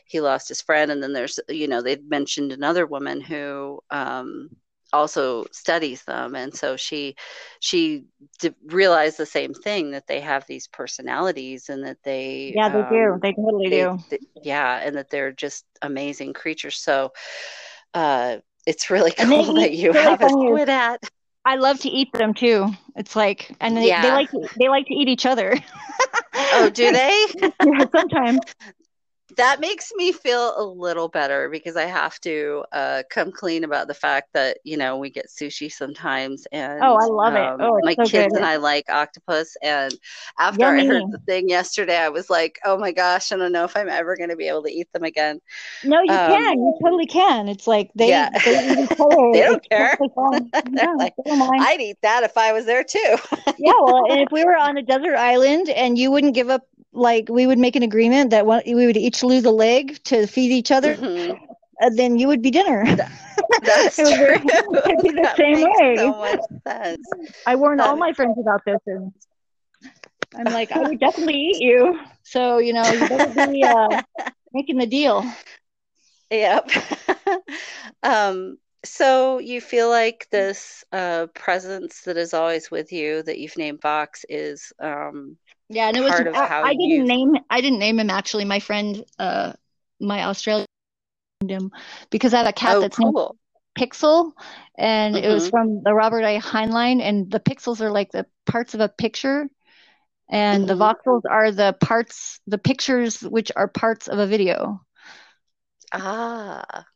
[0.06, 0.90] he lost his friend.
[0.90, 4.50] And then there's you know they'd mentioned another woman who um
[4.92, 7.14] also studies them and so she
[7.60, 8.04] she
[8.40, 12.82] d- realized the same thing that they have these personalities and that they Yeah, they
[12.82, 13.18] do.
[13.18, 13.98] um They totally they, do.
[14.10, 17.12] th yeah and that they're just amazing creatures so
[17.94, 18.36] uh
[18.66, 21.00] it's really cool that you really have a squid hat
[21.44, 22.66] I love to eat them too.
[22.96, 25.54] It's like, and they, they like to, they like to eat each other.
[26.50, 27.26] oh do they
[27.62, 28.40] Yeah, sometimes.
[29.38, 33.88] That makes me feel a little better because I have to uh, come clean about
[33.88, 37.52] the fact that you know we get sushi sometimes, and Oh, I love it.
[37.52, 38.28] um, Oh, my so good.
[38.28, 39.56] kids and I like octopus.
[39.62, 39.98] And
[40.38, 43.64] after I heard the thing yesterday, I was like, oh my gosh, I don't know
[43.64, 45.40] if I'm ever going to be able to eat them again.
[45.82, 46.58] No, you Um, can.
[46.60, 47.48] You totally can.
[47.48, 48.52] It's like they yeah, they
[49.32, 49.98] they don't care.
[50.16, 51.14] totally Yeah, like.
[51.58, 53.16] I'd eat that if I was there too.
[53.56, 56.62] Yeah, well, and if we were on a desert island and you wouldn't give up,
[56.92, 60.26] like we would make an agreement that one, we would each lose a leg to
[60.26, 61.32] feed each other, hmm
[61.82, 62.84] uh, then you would be dinner.
[63.60, 64.36] That's true.
[64.86, 65.96] it'd be the That same way.
[65.96, 67.08] so much sense.
[67.46, 69.12] I warned all my friends about this, and
[70.34, 71.98] I'm like, I would definitely eat you.
[72.22, 73.96] So, you know, you better be uh,
[74.52, 75.24] making the deal.
[76.30, 76.70] Yep.
[78.02, 83.56] Um, so you feel like this uh, presence that is always with you that you've
[83.56, 85.36] named Vox is um,
[85.68, 88.10] Yeah, and it was part of I, how I didn't name I didn't name him
[88.10, 88.44] actually.
[88.44, 89.52] My friend, uh,
[90.00, 90.66] my Australian
[91.42, 91.72] named him
[92.10, 93.16] because I have a cat Oh, that's named.
[93.78, 94.32] Pixel,
[94.76, 96.38] and it was hmm from the Robert A.
[96.40, 99.48] Heinlein, and the pixels are like the parts of a picture,
[100.30, 104.80] and the hmm voxels are the parts, the pictures which are parts of a video.
[105.92, 106.86] Ah,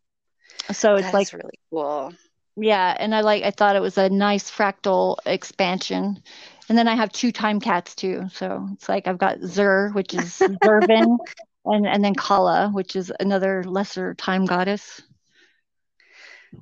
[0.72, 2.12] So it's like, really cool.
[2.56, 6.22] yeah, and I like I thought it was a nice fractal expansion.
[6.68, 8.28] And then I have two time cats too.
[8.32, 11.18] So it's like I've got Zur, which is Zurvan,
[11.64, 15.02] and and then Kala, which is another lesser time goddess.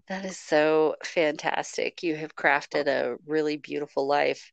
[0.09, 2.03] That is so fantastic.
[2.03, 4.53] You have crafted a really beautiful life.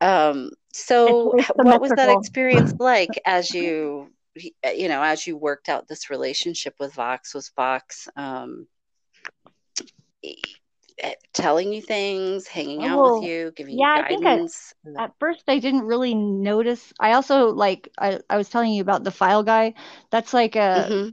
[0.00, 5.88] Um, so what was that experience like as you, you know, as you worked out
[5.88, 7.34] this relationship with Vox?
[7.34, 8.66] Was Vox um,
[11.32, 14.40] telling you things, hanging Oh, out with you, giving you yeah, I think I,
[14.96, 16.92] at first I didn't really notice.
[17.00, 19.74] I also like I, I was telling you about the file guy.
[20.10, 21.10] That's like a hmm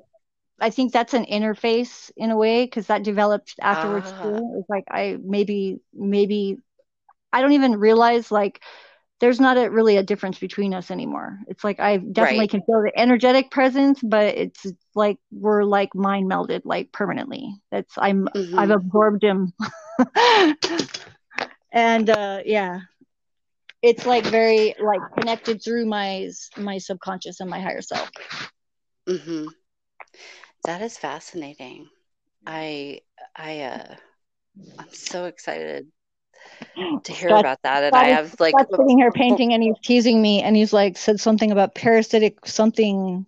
[0.60, 4.56] I think that's an interface in a way because that developed afterwards Ah, too.
[4.60, 6.58] It's like I maybe maybe
[7.34, 8.62] I don't even realize like
[9.20, 11.40] there's not a, really a difference between us anymore.
[11.48, 12.50] It's like I definitely right.
[12.50, 14.66] can feel the energetic presence, but it's
[14.96, 17.56] like we're like mind melded like permanently.
[17.72, 19.54] That's I'm I've hmm absorbed him.
[21.72, 22.82] And uh yeah,
[23.82, 28.10] it's like very like connected through my my subconscious and my higher self.
[29.08, 29.48] Mm-hmm.
[30.66, 31.90] That is fascinating.
[32.46, 33.02] I
[33.36, 33.96] I uh
[34.80, 35.88] I'm so excited
[37.04, 37.84] to hear Scott about that.
[37.84, 40.74] And I Scott is have like sitting here painting and he's teasing me and he's
[40.74, 43.26] like said something about parasitic something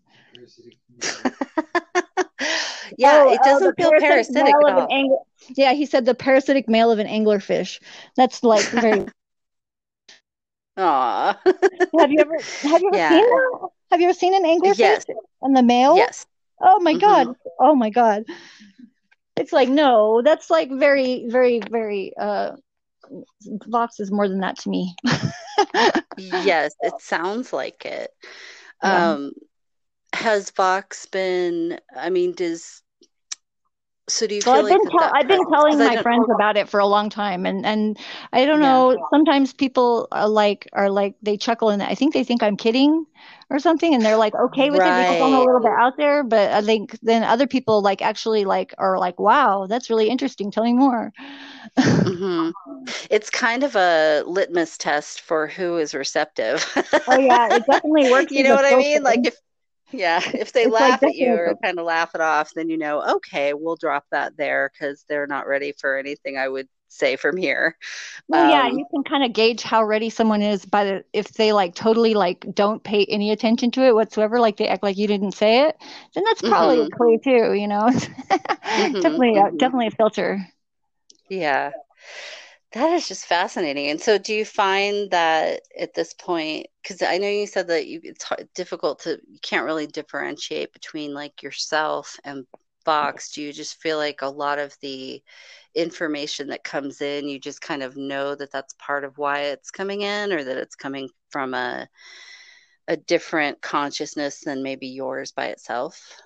[2.97, 4.88] yeah, Oh, it oh, doesn't the feel parasitic parasitic at all.
[4.89, 5.17] angler.
[5.55, 7.80] Yeah, he said the parasitic male of an anglerfish.
[8.15, 9.07] That's like very.
[10.78, 11.39] Aw.
[11.99, 13.09] have you ever have you ever Yeah.
[13.09, 13.70] seen that?
[13.91, 15.05] Have you ever seen an anglerfish Yes.
[15.41, 15.95] and the male?
[15.95, 16.26] Yes.
[16.61, 16.95] Oh my Mhm.
[16.95, 17.36] God.
[17.59, 18.24] Oh my God.
[19.36, 22.13] It's like no, that's like very, very, very.
[22.20, 22.51] Uh,
[23.68, 24.95] Vox is more than that to me.
[26.18, 28.12] Yes, it sounds like it.
[28.84, 29.12] Yeah.
[29.12, 29.32] Um,
[30.14, 32.82] has Vox been, I mean, does,
[34.10, 36.70] so do you Well, I've like been that I've been telling my friends about it
[36.70, 37.97] for a long time, and and
[38.34, 38.62] I don't yeah.
[38.62, 38.97] know.
[39.10, 43.05] Sometimes people are like are like they chuckle and I think they think I'm kidding
[43.49, 46.24] or something, and they're like okay with it because I'm a little bit out there.
[46.24, 50.51] But I think then other people like actually like are like, wow, that's really interesting.
[50.51, 51.12] Tell me more.
[52.03, 52.51] hmm
[53.10, 56.66] It's kind of a litmus test for who is receptive.
[57.07, 59.03] Oh yeah, it definitely works You know what I mean?
[59.03, 59.36] Like if,
[59.91, 62.69] yeah, if they It's like laugh at you or kind of laugh it off, then
[62.69, 66.67] you know, okay, we'll drop that there because they're not ready for anything I would
[66.89, 67.77] say from here.
[68.27, 71.29] Well, yeah, Um, you can kind of gauge how ready someone is by the if
[71.33, 74.97] they like totally like don't pay any attention to it whatsoever, like they act like
[74.97, 75.75] you didn't say it,
[76.15, 77.89] then that's probably mhm, a clue too, you know.
[78.77, 79.57] mhm, Definitely, mhm.
[79.57, 80.45] definitely a filter.
[81.29, 81.71] Yeah.
[82.74, 83.89] That is just fascinating.
[83.89, 87.88] And so, do you find that at this point, because I know you said that
[87.88, 92.45] you, it's hard, difficult to, you can't really differentiate between like yourself and
[92.86, 93.32] Vox.
[93.32, 95.22] Do you just feel like a lot of the
[95.74, 99.72] information that comes in, you just kind of know that that's part of why it's
[99.72, 101.88] coming in, or that it's coming from a
[102.88, 106.22] a different consciousness than maybe yours by itself?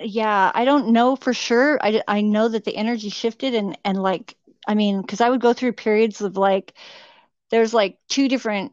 [0.00, 1.78] Yeah, I don't know for sure.
[1.82, 4.36] I, I know that the energy shifted and and like
[4.68, 6.74] I mean, because I would go through periods of like
[7.50, 8.72] there's like two different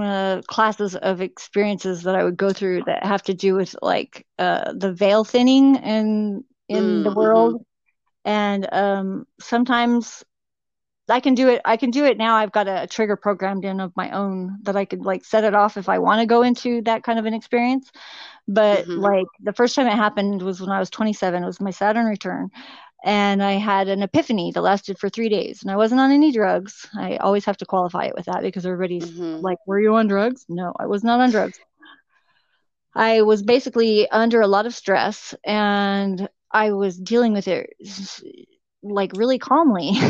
[0.00, 4.26] uh, classes of experiences that I would go through that have to do with like
[4.38, 7.64] uh, the veil thinning in in the Mm, mhm, world,
[8.24, 10.24] and um, sometimes
[11.08, 11.60] I can do it.
[11.64, 12.36] I can do it now.
[12.36, 15.54] I've got a, trigger programmed in of my own that I could like set it
[15.54, 17.90] off if I want to go into that kind of an experience.
[18.48, 21.42] But mhm, like the first time it happened was when I was 27.
[21.42, 22.50] It was my Saturn return.
[23.04, 25.62] And I had an epiphany that lasted for three days.
[25.62, 26.88] And I wasn't on any drugs.
[26.96, 30.08] I always have to qualify it with that because everybody's mhm, like, Were you on
[30.08, 30.44] drugs?
[30.48, 31.58] No, I was not on drugs.
[32.94, 37.70] I was basically under a lot of stress and I was dealing with it
[38.82, 39.92] like really calmly.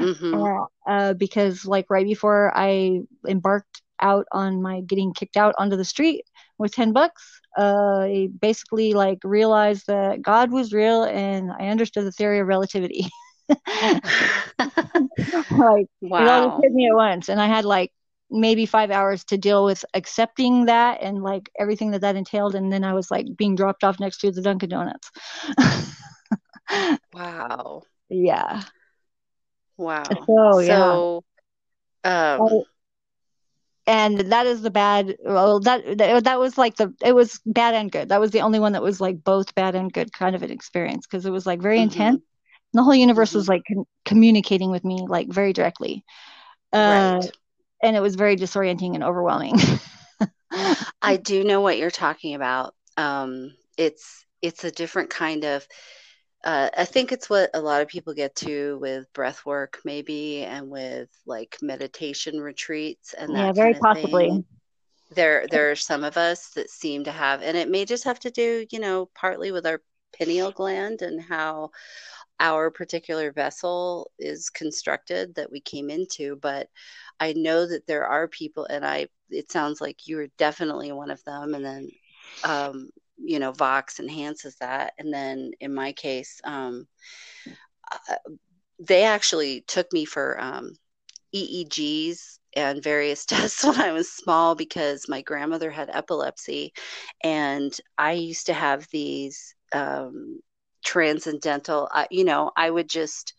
[0.00, 0.32] mhm.
[0.32, 5.76] uh, uh, because like right before I embarked out on my getting kicked out onto
[5.76, 6.24] the street
[6.58, 12.04] with 10 bucks, uh, I basically like realized that God was real and I understood
[12.06, 13.08] the theory of relativity.
[15.50, 15.86] like
[16.18, 17.92] it all hit me at once, and I had like
[18.30, 22.72] maybe five hours to deal with accepting that and like everything that that entailed, and
[22.72, 25.10] then I was like being dropped off next to the Dunkin' Donuts.
[27.12, 27.82] Wow.
[28.08, 28.62] yeah.
[29.76, 30.26] Wow.
[30.26, 31.04] So yeah.
[32.04, 32.64] Um, Oh,
[33.92, 37.74] and that is the bad well that that, that was like the it was bad
[37.76, 40.36] and good that was the only one that was like both bad and good kind
[40.36, 42.22] of an experience because it was like very mhm, intense
[42.74, 43.50] the whole universe was mhm.
[43.50, 46.04] like con- communicating with me like very directly
[46.72, 47.30] uh Right.
[47.82, 49.56] and it was very disorienting and overwhelming
[51.02, 52.74] I do know what you're talking about.
[52.96, 55.66] Um, it's it's a different kind of
[56.44, 60.42] uh, I think it's what a lot of people get to with breath work, maybe,
[60.44, 64.44] and with like meditation retreats and yeah very possibly thing.
[65.14, 68.18] There, there are some of us that seem to have, and it may just have
[68.20, 69.80] to do, you know, partly with our
[70.18, 71.70] pineal gland and how
[72.40, 76.36] our particular vessel is constructed that we came into.
[76.36, 76.68] But
[77.20, 81.10] I know that there are people, and I, it sounds like you are definitely one
[81.10, 81.54] of them.
[81.54, 81.90] And then,
[82.44, 82.90] um,
[83.24, 84.94] you know, Vox enhances that.
[84.98, 86.86] And then in my case, um,
[87.90, 88.16] uh,
[88.78, 90.74] they actually took me for um,
[91.34, 96.72] EEGs and various tests when I was small because my grandmother had epilepsy.
[97.22, 100.40] And I used to have these um,
[100.84, 103.34] transcendental, uh, you know, I would just,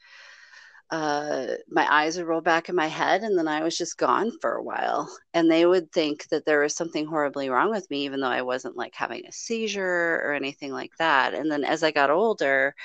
[0.91, 4.31] uh, my eyes would roll back in my head and then I was just gone
[4.41, 5.09] for a while.
[5.33, 8.43] And they would think that there was something horribly wrong with me, even though I
[8.43, 11.33] wasn't like having a seizure or anything like that.
[11.33, 12.75] And then as I got older,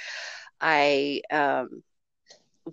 [0.61, 1.83] I um,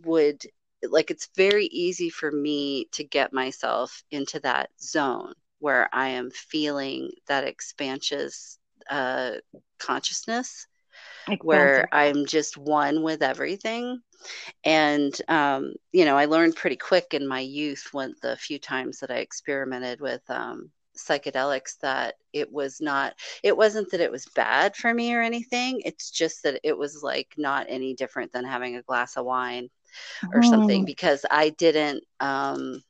[0.04, 0.44] would
[0.84, 6.30] like it's very easy for me to get myself into that zone where I am
[6.32, 8.32] feeling that expansive
[8.90, 9.34] uh,
[9.80, 10.68] consciousness
[11.42, 14.02] where I'm just one with everything.
[14.64, 19.00] And, um, you know, I learned pretty quick in my youth when the few times
[19.00, 23.14] that I experimented with um, psychedelics that it was not
[23.44, 27.04] it wasn't that it was bad for me or anything it's just that it was
[27.04, 29.70] like not any different than having a glass of wine
[30.32, 30.46] or Mm.
[30.50, 32.82] something because i didn't um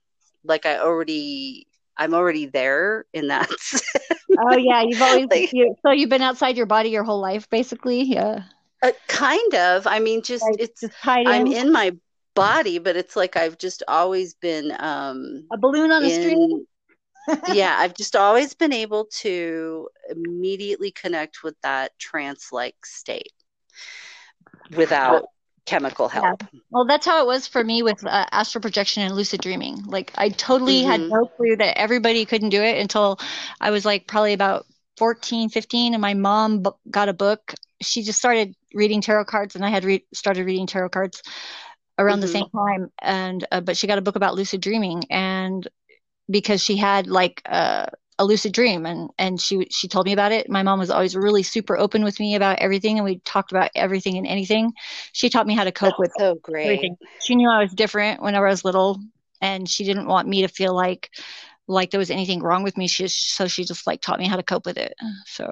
[0.44, 1.66] like i already
[1.98, 3.50] i'm already there in that
[4.38, 7.50] Oh yeah, you've always Like- you, so you've been outside your body your whole life,
[7.50, 8.04] basically.
[8.04, 8.44] Yeah,
[8.86, 10.94] uh, kind of i mean just Like, it's just
[11.26, 11.54] i'm in.
[11.54, 11.92] in my
[12.36, 16.66] body but it's like i've just always been um a balloon on a string.
[17.48, 23.34] yeah i've just always been able to immediately connect with that trance like state
[24.76, 25.24] without
[25.66, 29.42] chemical help Well, that's how it was for me with uh, astral projection and lucid
[29.42, 29.84] dreaming.
[29.86, 31.10] Like I totally had Mhm.
[31.10, 33.20] no clue that everybody couldn't do it until
[33.62, 34.66] I was like probably about
[34.98, 37.54] 14, 15 and my mom bu- got a book.
[37.88, 41.22] She just started reading tarot cards and I had re- started reading tarot cards
[41.98, 42.32] around the Mhm.
[42.32, 45.68] same time and uh, but she got a book about lucid dreaming and
[46.30, 47.86] because she had like uh,
[48.20, 50.50] a lucid dream and and she she told me about it.
[50.50, 53.72] My mom was always really super open with me about everything and we talked about
[53.76, 54.74] everything and anything.
[55.14, 56.98] She taught me how to cope with so great everything.
[57.20, 59.00] She knew I was different whenever I was little,
[59.42, 61.10] and she didn't want me to feel like
[61.68, 62.88] like there was anything wrong with me.
[62.88, 64.94] She just, so she just like taught me how to cope with it.
[65.26, 65.46] So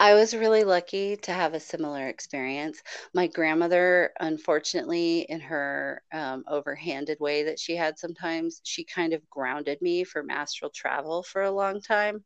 [0.00, 2.82] I was really lucky to have a similar experience.
[3.14, 9.28] My grandmother, unfortunately, in her um, overhanded way that she had sometimes, she kind of
[9.30, 12.24] grounded me from astral travel for a long time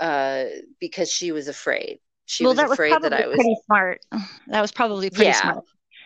[0.00, 0.44] uh,
[0.80, 2.00] because she was afraid.
[2.26, 3.34] She well, was that was afraid that I was.
[3.34, 4.00] pretty smart.
[4.48, 5.32] That was probably pretty Yeah.
[5.32, 5.64] smart.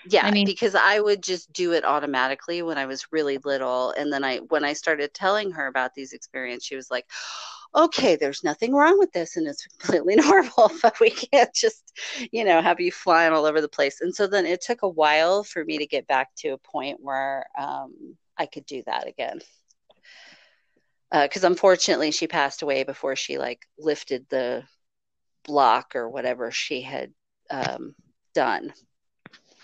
[0.09, 3.93] Yeah, I mean- because I would just do it automatically when I was really little.
[3.93, 7.07] And then I, when I started telling her about these experiences, she was like,
[7.77, 11.93] okay, there's nothing wrong with this and it's completely normal, but we can't just,
[12.33, 14.01] you know, have you flying all over the place.
[14.01, 16.99] And so then it took a while for me to get back to a point
[17.01, 19.41] where um, I could do that again.
[21.13, 24.65] Because unfortunately, she passed away before she like lifted the
[25.45, 27.13] block or whatever she had
[27.51, 27.95] um,
[28.35, 28.73] done.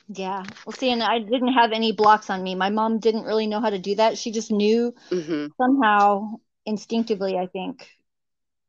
[0.08, 0.44] Yeah.
[0.64, 2.54] Well, see, and I didn't have any blocks on me.
[2.54, 4.18] My mom didn't really know how to do that.
[4.18, 7.88] She just knew hmm somehow instinctively, I think,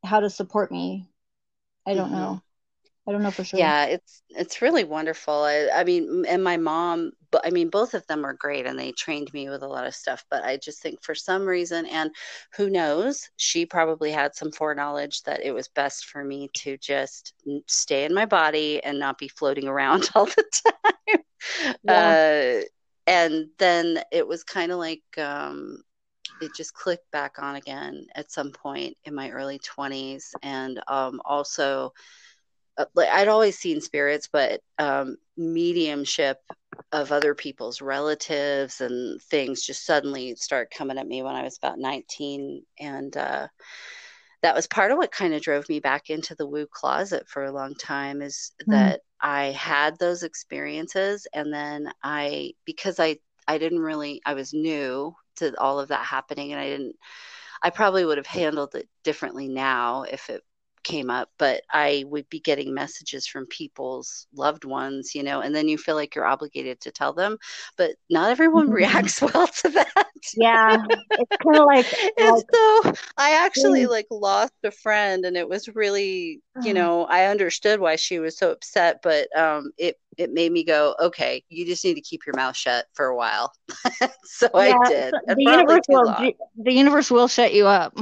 [0.04, 1.08] how to support me.
[1.86, 2.12] I don't Mhm.
[2.12, 2.42] know.
[3.06, 3.74] I don't know for sure.
[3.74, 5.34] Yeah, it's it's really wonderful.
[5.44, 8.78] I, I mean, and my mom, but I mean, both of them are great, and
[8.78, 10.24] they trained me with a lot of stuff.
[10.30, 12.10] But I just think for some reason, and
[12.56, 17.34] who knows, she probably had some foreknowledge that it was best for me to just
[17.68, 21.20] stay in my body and not be floating around all the time.
[21.82, 22.14] Yeah.
[22.14, 22.60] Uh,
[23.06, 25.82] and then it was kind of like um,
[26.40, 31.20] it just clicked back on again at some point in my early 20s, and um,
[31.24, 31.92] also
[32.76, 36.38] uh, like I'd always seen spirits, but um, mediumship
[36.92, 41.56] of other people's relatives and things just suddenly started coming at me when I was
[41.58, 42.62] about 19.
[42.80, 43.48] And uh,
[44.42, 47.44] that was part of what kind of drove me back into the woo closet for
[47.44, 48.70] a long time is Hmm.
[48.70, 51.26] that I had those experiences.
[51.32, 53.18] And then I, because I,
[53.48, 56.96] I didn't really, I was new to all of that happening and I didn't,
[57.62, 60.42] I probably would have handled it differently now if it
[60.84, 65.54] came up, but I would be getting messages from people's loved ones, you know, and
[65.54, 67.38] then you feel like you're obligated to tell them,
[67.78, 68.70] but not everyone Mhm.
[68.70, 70.06] reacts well to that.
[70.34, 70.76] Yeah.
[71.16, 71.86] It's kind of like,
[72.18, 73.88] And like so I actually Mm.
[73.88, 76.74] like lost a friend and it was really, you Oh.
[76.74, 80.94] know, I understood why she was so upset, but um it it made me go,
[81.00, 83.52] okay, you just need to keep your mouth shut for a while.
[84.24, 85.16] so I did.
[85.26, 86.14] the universe will
[86.56, 87.96] the universe will shut you up.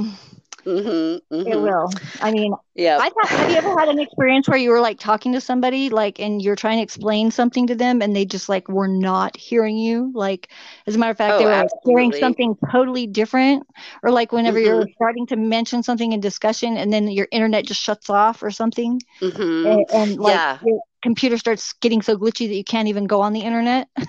[0.65, 1.59] Mhm, It mhm.
[1.59, 1.93] will.
[2.21, 2.99] I mean, Yeah.
[2.99, 5.89] I've had, have you ever had an experience where you were like talking to somebody,
[5.89, 9.35] like, and you're trying to explain something to them, and they just like were not
[9.35, 10.11] hearing you?
[10.13, 10.49] Like,
[10.87, 13.65] as a matter of fact, Oh, they were like hearing something totally different,
[14.03, 14.93] or like whenever you're Mhm.
[14.95, 19.01] starting to mention something in discussion, and then your internet just shuts off or something,
[19.21, 19.63] Mhm.
[19.63, 20.59] and, and like Yeah.
[21.03, 23.89] Computer starts getting so glitchy that you can't even go on the internet.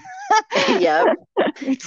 [0.67, 1.09] Yep.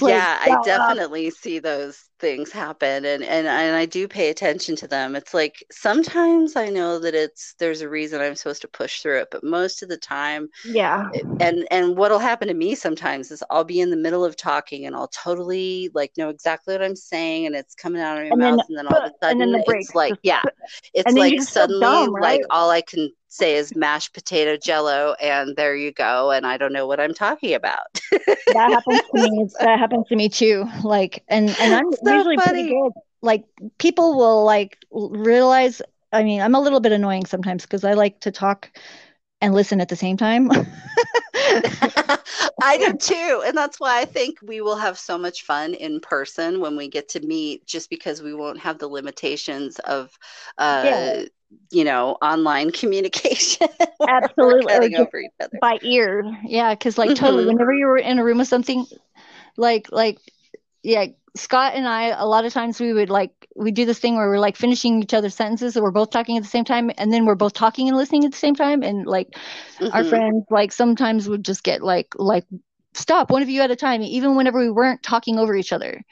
[0.00, 0.96] yeah, I shut up.
[0.96, 5.16] definitely see those things happen and, and and I do pay attention to them.
[5.16, 9.20] It's like sometimes I know that it's there's a reason I'm supposed to push through
[9.20, 11.10] it, but most of the time Yeah.
[11.14, 14.36] Eh, and and what'll happen to me sometimes is I'll be in the middle of
[14.36, 18.24] talking and I'll totally like know exactly what I'm saying and it's coming out of
[18.24, 20.42] my And then mouth and then all of a sudden the it's like yeah
[20.94, 25.56] it's then like suddenly dumb, like all I can say is mashed potato jello and
[25.56, 28.00] there you go and I don't know what I'm talking about.
[28.52, 29.48] that happens to me.
[29.60, 30.66] That happens to me too.
[30.82, 32.92] Like, and and I'm So usually pretty good.
[33.22, 33.44] Like,
[33.78, 35.82] people will like realize.
[36.12, 38.70] I mean, I'm a little bit annoying sometimes because I like to talk
[39.40, 40.50] and listen at the same time.
[42.62, 43.42] I do too.
[43.46, 46.88] And that's why I think we will have so much fun in person when we
[46.88, 50.10] get to meet, just because we won't have the limitations of,
[50.58, 51.22] uh, yeah.
[51.70, 53.68] you know, online communication.
[54.08, 54.96] Absolutely.
[54.96, 55.58] over each other.
[55.60, 56.24] By ear.
[56.44, 56.74] Yeah.
[56.74, 57.24] Cause like mm-hmm.
[57.24, 58.86] totally, whenever you were in a room with something,
[59.56, 60.18] like, like,
[60.82, 64.16] yeah, Scott and I, a lot of times we would like, we do this thing
[64.16, 66.90] where we're like finishing each other's sentences and we're both talking at the same time.
[66.96, 68.82] And then we're both talking and listening at the same time.
[68.82, 69.30] And like
[69.78, 69.88] mm-hmm.
[69.92, 72.44] our friends, like sometimes would just get like, like,
[72.94, 76.02] stop one of you at a time, even whenever we weren't talking over each other.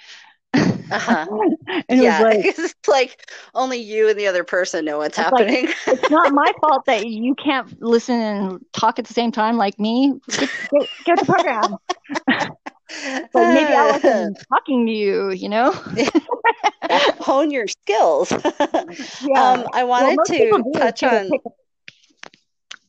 [0.55, 1.27] Uh-huh.
[1.89, 5.67] and yeah, like, it's like only you and the other person know what's happening.
[5.67, 9.57] Like, it's not my fault that you can't listen and talk at the same time
[9.57, 10.15] like me.
[10.29, 12.57] Get, get, get the program.
[13.33, 15.73] but maybe I wasn't talking to you, you know?
[17.21, 18.31] Hone your skills.
[18.31, 19.43] yeah.
[19.43, 21.31] Um, I wanted well, to touch on.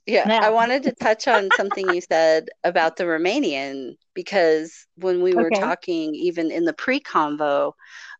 [0.06, 5.22] Yeah, yeah, I wanted to touch on something you said about the Romanian because when
[5.22, 5.60] we were okay.
[5.60, 7.74] talking, even in the pre convo,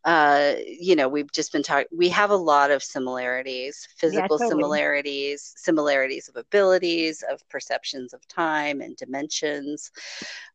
[0.04, 4.28] uh, you know, we've just been talking, we have a lot of similarities, physical yeah,
[4.28, 4.48] totally.
[4.48, 9.90] similarities, similarities of abilities, of perceptions of time and dimensions.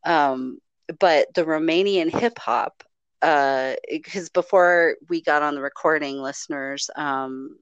[0.05, 0.59] Um,
[0.99, 2.83] but the Romanian hip hop,
[3.21, 7.57] because uh, before we got on the recording, listeners, um,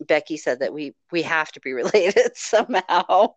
[0.00, 3.34] Becky said that we we have to be related somehow,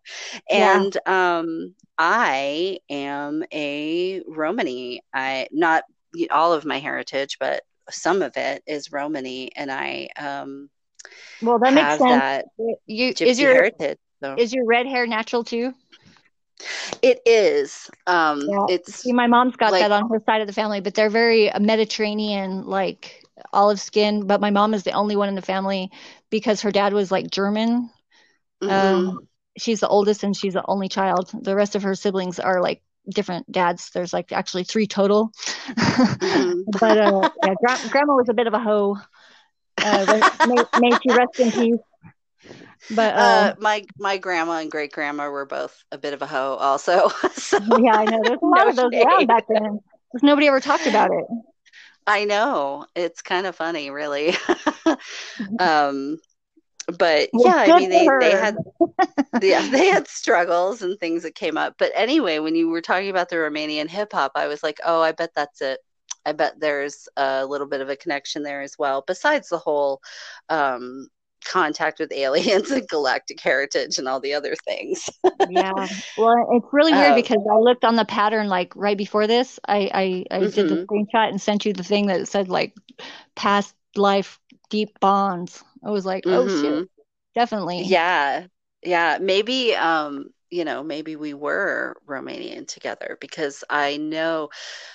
[0.50, 1.38] and yeah.
[1.38, 5.02] um, I am a Romani.
[5.12, 5.84] I not
[6.30, 10.70] all of my heritage, but some of it is Romani, and I um,
[11.42, 12.00] well that makes sense.
[12.00, 12.46] That
[12.86, 13.98] you is your heritage.
[14.20, 14.34] So.
[14.36, 15.74] Is your red hair natural too?
[17.02, 17.90] It is.
[18.06, 18.66] Um, yeah.
[18.68, 21.10] It's See, my mom's got like, that on her side of the family, but they're
[21.10, 24.26] very Mediterranean, like olive skin.
[24.26, 25.90] But my mom is the only one in the family
[26.30, 27.90] because her dad was like German.
[28.62, 28.70] Mm-hmm.
[28.70, 31.30] Um, she's the oldest and she's the only child.
[31.32, 33.90] The rest of her siblings are like different dads.
[33.90, 35.30] There's like actually three total.
[35.68, 36.62] Mm-hmm.
[36.80, 38.96] but uh, yeah, gra- grandma was a bit of a hoe.
[39.80, 41.80] Uh, may, may she rest in peace.
[42.90, 46.26] But uh, uh, my my grandma and great grandma were both a bit of a
[46.26, 47.08] hoe, also.
[47.34, 48.20] so, yeah, I know.
[48.22, 49.06] There's a lot no of those shade.
[49.06, 49.80] around back then.
[50.12, 51.24] Because nobody ever talked about it.
[52.06, 52.86] I know.
[52.96, 54.34] It's kind of funny, really.
[55.60, 56.18] um,
[56.96, 58.56] but well, yeah, I mean, they, they had
[59.42, 61.74] yeah they had struggles and things that came up.
[61.78, 65.02] But anyway, when you were talking about the Romanian hip hop, I was like, oh,
[65.02, 65.80] I bet that's it.
[66.24, 69.04] I bet there's a little bit of a connection there as well.
[69.06, 70.00] Besides the whole
[70.48, 71.08] um,
[71.44, 75.08] contact with aliens and galactic heritage and all the other things.
[75.48, 75.72] yeah.
[76.16, 79.58] Well, it's really weird um, because I looked on the pattern like right before this.
[79.66, 80.50] I I, I mm-hmm.
[80.50, 80.84] did the mm-hmm.
[80.84, 82.74] screenshot and sent you the thing that said like
[83.34, 84.38] past life
[84.70, 85.62] deep bonds.
[85.84, 86.62] I was like, oh mm-hmm.
[86.62, 86.88] shit.
[87.34, 87.82] Definitely.
[87.82, 88.46] Yeah.
[88.82, 89.18] Yeah.
[89.20, 94.48] Maybe um you know, maybe we were Romanian together because I know,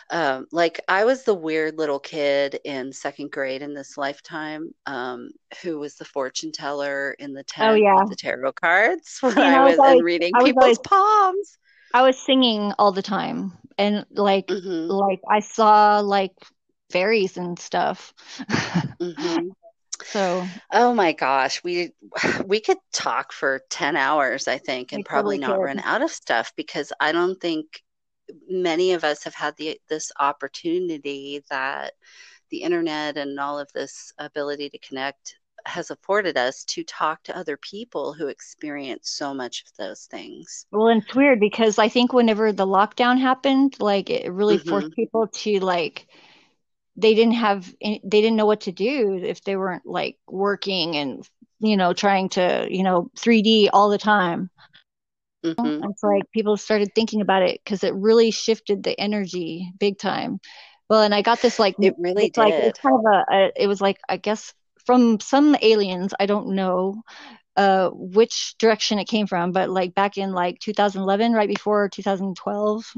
[0.10, 5.32] um, like, I was the weird little kid in second grade in this lifetime um,
[5.62, 8.02] who was the fortune teller in the tent oh, yeah.
[8.02, 11.58] with the tarot cards when I, I was, always, and reading I people's always, palms.
[11.94, 14.90] I was singing all the time, and like, mm-hmm.
[14.90, 16.34] like I saw like
[16.90, 18.14] fairies and stuff.
[18.40, 19.50] mm-hmm.
[20.06, 21.92] So, oh my gosh, we
[22.46, 26.54] we could talk for 10 hours I think and probably not run out of stuff
[26.56, 27.82] because I don't think
[28.48, 31.94] many of us have had the this opportunity that
[32.50, 37.38] the internet and all of this ability to connect has afforded us to talk to
[37.38, 40.66] other people who experience so much of those things.
[40.72, 44.70] Well, and it's weird because I think whenever the lockdown happened, like it really mm-hmm.
[44.70, 46.08] forced people to like
[46.96, 51.28] they didn't have they didn't know what to do if they weren't like working and
[51.60, 54.50] you know trying to you know 3d all the time
[55.44, 55.84] mm-hmm.
[55.90, 60.40] it's like people started thinking about it because it really shifted the energy big time
[60.90, 62.42] well and i got this like it really it's did.
[62.42, 64.54] like it's kind of a, a it was like i guess
[64.86, 67.02] from some aliens i don't know
[67.56, 72.94] uh which direction it came from but like back in like 2011 right before 2012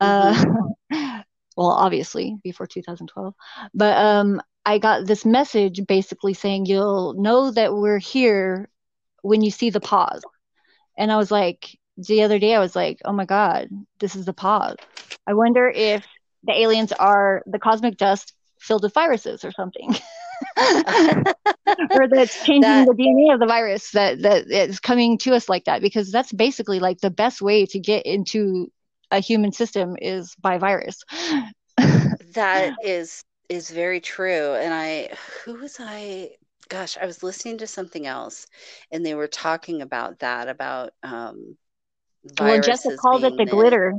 [0.00, 1.20] uh, mm-hmm.
[1.56, 3.34] well, obviously before 2012.
[3.74, 8.68] But um, I got this message basically saying you'll know that we're here
[9.22, 10.22] when you see the pause.
[10.96, 14.26] And I was like, the other day, I was like, oh my God, this is
[14.26, 14.76] the pause.
[15.26, 16.06] I wonder if
[16.44, 19.94] the aliens are the cosmic dust filled with viruses or something.
[20.56, 25.48] or that's changing that, the DNA of the virus that that is coming to us
[25.48, 28.70] like that because that's basically like the best way to get into
[29.10, 31.02] a human system is by virus.
[32.34, 34.54] that is is very true.
[34.54, 35.10] And I
[35.44, 36.30] who was I
[36.68, 38.46] gosh, I was listening to something else
[38.92, 41.56] and they were talking about that, about um
[42.24, 42.40] viruses.
[42.40, 43.94] Well, Jessica called it the glitter.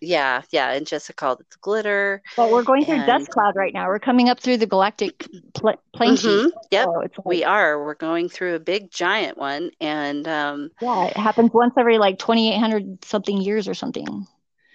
[0.00, 2.22] Yeah, yeah, and Jessica called it the glitter.
[2.36, 3.86] But we're going through And- dust cloud right now.
[3.88, 6.46] We're coming up through the galactic pl- plane sheet.
[6.46, 7.84] Mhm, Yep, So like, we are.
[7.84, 12.18] We're going through a big giant one, and um, yeah, it happens once every like
[12.18, 14.26] 2,800 something years or something.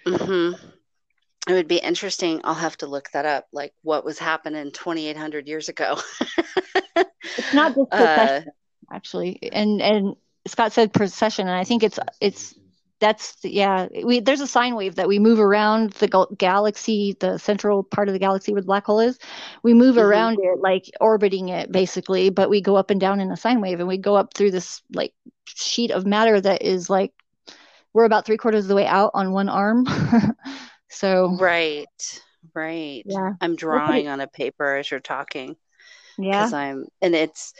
[0.06, 0.52] hmm
[1.48, 2.40] It would be interesting.
[2.44, 3.46] I'll have to look that up.
[3.52, 5.98] Like what was happening 2,800 years ago.
[7.38, 8.40] It's not just Uh,
[8.92, 9.38] actually.
[9.52, 10.14] And and
[10.46, 12.54] Scott said precession, and I think it's it's
[13.00, 13.88] that's yeah.
[14.04, 18.08] We there's a sine wave that we move around the gal- galaxy, the central part
[18.08, 19.18] of the galaxy where the black hole is.
[19.62, 20.02] We move Mhm.
[20.02, 22.30] around it, like orbiting it, basically.
[22.30, 24.50] But we go up and down in a sine wave, and we go up through
[24.52, 25.12] this like
[25.46, 27.12] sheet of matter that is like
[27.92, 29.86] we're about three quarters of the way out on one arm.
[30.88, 31.86] so right,
[32.54, 33.02] right.
[33.04, 35.56] yeah, I'm drawing on a paper as you're talking
[36.18, 36.30] yeah.
[36.30, 37.54] because I'm, and it's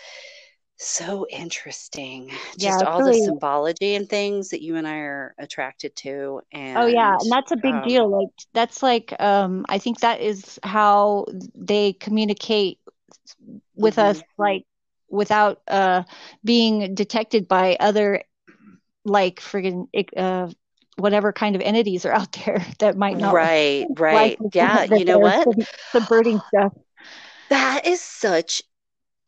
[0.78, 2.30] so interesting.
[2.56, 6.42] Yeah, Just all the symbology and things that you and I are attracted to.
[6.52, 8.08] And Oh yeah, and that's a big um, deal.
[8.10, 12.78] Like that's like um I think that is how they communicate
[13.76, 13.98] with Mhm.
[13.98, 14.64] us like
[15.10, 16.02] without uh
[16.44, 18.22] being detected by other
[19.04, 20.50] like friggin' uh
[20.98, 24.38] whatever kind of entities are out there that might not Right, right.
[24.52, 25.48] Yeah, you know what?
[25.48, 26.72] sub- subverting stuff.
[27.48, 28.62] That is such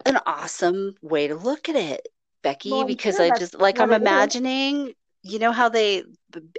[0.07, 2.09] an awesome way to look at it,
[2.43, 4.33] Becky, Well, because sure I just like I'm what it is.
[4.33, 6.05] imagining, you know how they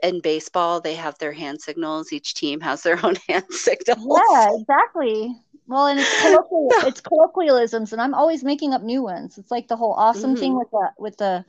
[0.03, 3.95] in baseball they have their hand signals, each team has their own hand signals.
[3.95, 5.35] Yeah, exactly.
[5.67, 9.37] Well, and it's colloquial, it's colloquialisms, and I'm always making up new ones.
[9.37, 10.57] It's like the whole awesome thing Mhm.
[10.57, 11.45] with the with the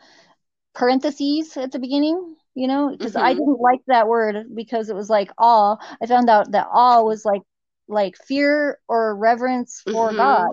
[0.74, 3.34] parentheses at the beginning, you know, because I Mhm.
[3.34, 5.76] didn't like that word because it was like awe.
[6.02, 7.42] I found out that awe was like
[7.88, 10.14] like fear or reverence for Mhm.
[10.14, 10.50] God.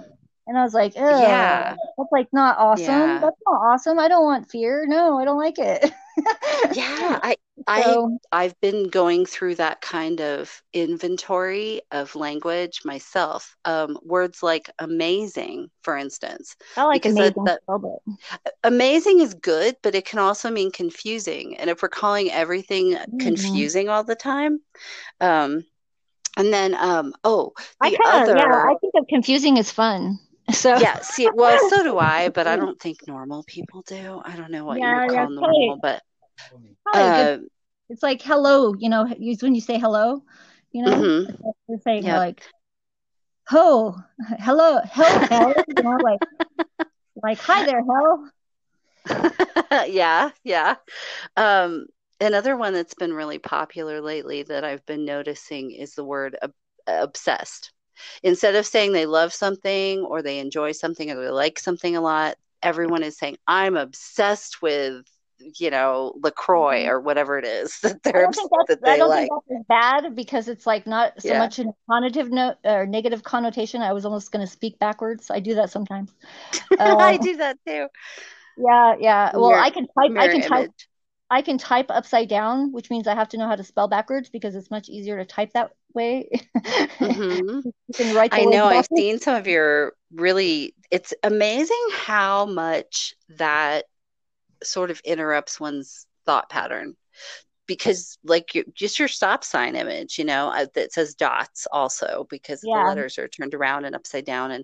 [0.47, 1.75] And I was like, Ew, Yeah.
[1.97, 2.85] that's like not awesome.
[2.85, 3.19] Yeah.
[3.21, 3.99] That's not awesome.
[3.99, 4.85] I don't want fear.
[4.87, 5.91] No, I don't like it.
[6.73, 7.35] Yeah, I
[7.67, 13.55] I So, I've been going through that kind of inventory of language myself.
[13.65, 16.55] Um, words like amazing, for instance.
[16.77, 17.61] I like that- amazing that-
[18.63, 21.57] amazing is good, but it can also mean confusing.
[21.57, 23.19] And if we're calling everything Mhm.
[23.19, 24.61] confusing all the time,
[25.19, 25.65] um,
[26.37, 29.71] and then um, oh, I the kind of, other, yeah, I think of confusing is
[29.71, 30.19] fun.
[30.51, 34.21] So, yeah, see, well, so do I, but I don't think normal people do.
[34.23, 36.01] I don't know what Yeah, you would call normal, but
[36.93, 37.37] uh,
[37.89, 40.23] It's like hello, you know, when you say hello,
[40.71, 41.27] you know, mhm.
[41.43, 42.17] like you're saying Yep.
[42.17, 42.43] like,
[43.47, 43.95] ho,
[44.39, 46.19] hello, ho, hell, you know, like,
[47.23, 48.31] like hi there, hell.
[49.87, 50.75] yeah, yeah.
[51.35, 51.87] Um,
[52.19, 56.51] another one that's been really popular lately that I've been noticing is the word ob
[56.87, 57.71] obsessed.
[58.23, 62.01] Instead of saying they love something or they enjoy something or they like something a
[62.01, 65.05] lot, everyone is saying, I'm obsessed with,
[65.59, 69.29] you know, LaCroix or whatever it is that they're don't think that I don't like.
[69.29, 71.39] think that's bad because it's like not so Yeah.
[71.39, 73.81] much a connotative note or negative connotation.
[73.81, 75.29] I was almost going to speak backwards.
[75.29, 76.11] I do that sometimes.
[76.79, 77.87] I Uh, do that too.
[78.57, 79.31] yeah, yeah.
[79.35, 80.87] Well, Mirror- I can type, I can type, image.
[81.29, 84.29] I can type upside down, which means I have to know how to spell backwards
[84.29, 86.29] because it's much easier to type that way.
[86.99, 87.63] Mhm.
[87.87, 93.15] You can write I know I've seen some of your really, it's amazing how much
[93.37, 93.85] that
[94.63, 96.95] sort of interrupts one's thought pattern.
[97.65, 102.25] Because, like, you, just your stop sign image, you know, uh, that says dots also
[102.29, 104.51] because the letters are turned around and upside down.
[104.51, 104.63] And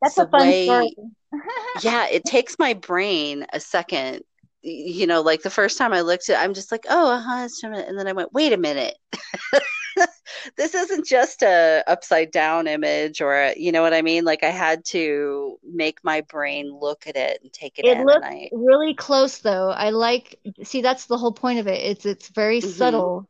[0.00, 0.96] That's a fun way, story.
[1.82, 4.22] yeah, it takes my brain a second.
[4.62, 7.48] You know, like the first time I looked at, it, I'm just like, oh, uh-huh,
[7.64, 8.94] and then I went, wait a minute,
[10.56, 14.24] this isn't just a upside down image, or a, you know what I mean?
[14.24, 18.22] Like I had to make my brain look at it and take it It in,
[18.22, 19.70] I, really close though.
[19.70, 21.80] I like, see, that's the whole point of it.
[21.82, 23.00] It's it's very Mhm.
[23.00, 23.28] subtle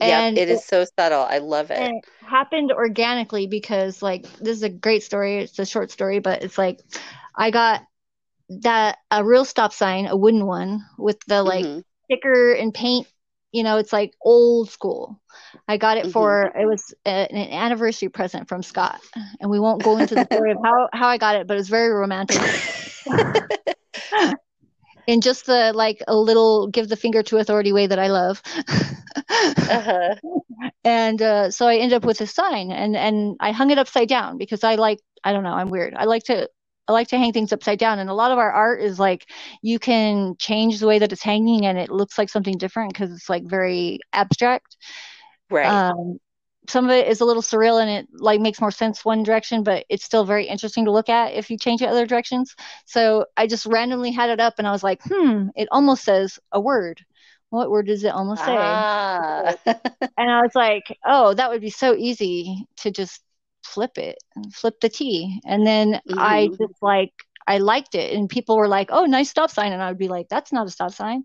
[0.00, 1.22] yeah, and it is so subtle.
[1.22, 1.92] I love it.
[1.92, 5.38] it happened organically because like this is a great story.
[5.38, 6.80] It's a short story, but it's like
[7.36, 7.82] I got
[8.62, 11.82] that a real stop sign, a wooden one with the like Mhm.
[12.06, 13.08] sticker and paint.
[13.52, 15.20] You know, it's like old school.
[15.66, 19.00] I got it for it was a, an anniversary present from Scott,
[19.40, 21.58] and we won't go into the story of how how I got it, but it
[21.58, 22.40] was very romantic.
[25.08, 28.42] in just the like a little give the finger to authority way that I love.
[29.28, 30.14] uh-huh.
[30.84, 34.08] and uh, so I ended up with a sign, and and I hung it upside
[34.08, 35.94] down because I like I don't know I'm weird.
[35.94, 36.48] I like to
[36.88, 39.26] I like to hang things upside down, and a lot of our art is like
[39.62, 43.12] you can change the way that it's hanging, and it looks like something different because
[43.12, 44.76] it's like very abstract.
[45.50, 45.66] Right.
[45.66, 46.18] Um,
[46.68, 49.62] some of it is a little surreal and it like makes more sense one direction,
[49.62, 52.54] but it's still very interesting to look at if you change it other directions.
[52.84, 56.38] So I just randomly had it up and I was like, hmm, it almost says
[56.52, 57.04] a word.
[57.50, 58.56] what word does it almost say?
[58.58, 59.54] Ah.
[60.16, 63.22] And I was like, oh, that would be so easy to just
[63.64, 64.18] flip it,
[64.52, 65.40] flip the T.
[65.46, 66.58] And then I Mhm.
[66.60, 67.12] just like,
[67.46, 68.14] I liked it.
[68.14, 69.72] And people were like, oh, nice stop sign.
[69.72, 71.24] And I would be like, that's not a stop sign.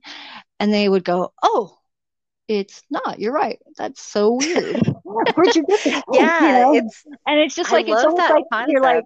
[0.60, 1.78] And they would go, oh,
[2.48, 3.20] it's not.
[3.20, 3.60] You're right.
[3.78, 4.78] That's so weird.
[5.04, 6.04] Where'd you get that?
[6.40, 6.80] You Yeah, know?
[6.80, 9.06] it's and it's just I like, it's almost that like you're like,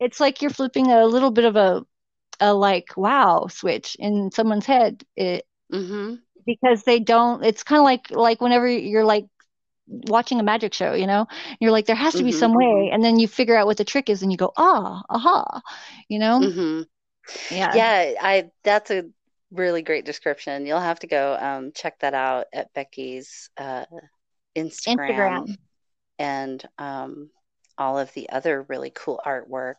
[0.00, 1.84] it's like you're flipping a little bit of a,
[2.40, 5.04] a like wow switch in someone's head.
[5.16, 6.24] It, Mhm.
[6.46, 9.26] because they don't it's kind of like like whenever you're like
[9.88, 11.26] watching a magic show you know
[11.60, 12.32] you're like there has to be Mhm.
[12.32, 15.02] some way and then you figure out what the trick is and you go ah
[15.10, 15.60] aha
[16.08, 16.86] you know Mhm.
[17.50, 19.04] yeah Yeah, I that's a
[19.50, 20.66] really great description.
[20.66, 23.86] You'll have to go um, check that out at Becky's uh,
[24.56, 25.56] Instagram, instagram
[26.18, 27.30] and um,
[27.78, 29.74] all of the other really cool artwork.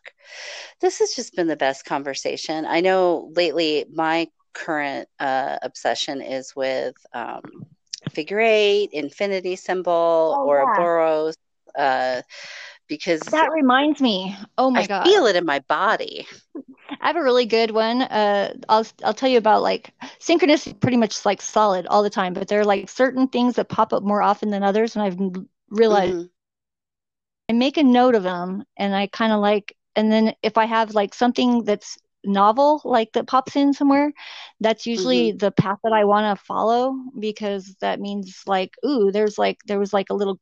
[0.80, 2.66] This has just been the best conversation.
[2.66, 7.42] I know lately my current uh, obsession is with um,
[8.10, 10.86] figure eight, infinity symbol, Oh, yeah.
[10.98, 11.36] Ouroboros,
[11.78, 12.22] uh,
[12.88, 16.26] because that reminds me oh my I god I feel it in my body.
[17.00, 18.02] I have a really good one.
[18.02, 20.78] Uh, I'll I'll tell you about like synchronicity.
[20.78, 23.92] Pretty much like solid all the time, but there are like certain things that pop
[23.92, 25.18] up more often than others, and I've
[25.70, 26.30] realized Mhm.
[27.48, 30.66] I make a note of them, and I kind of like, and then if I
[30.66, 34.12] have like something that's novel, like that pops in somewhere,
[34.60, 39.38] that's usually the path that I want to follow because that means like, ooh, there's
[39.38, 40.38] like there was like a little,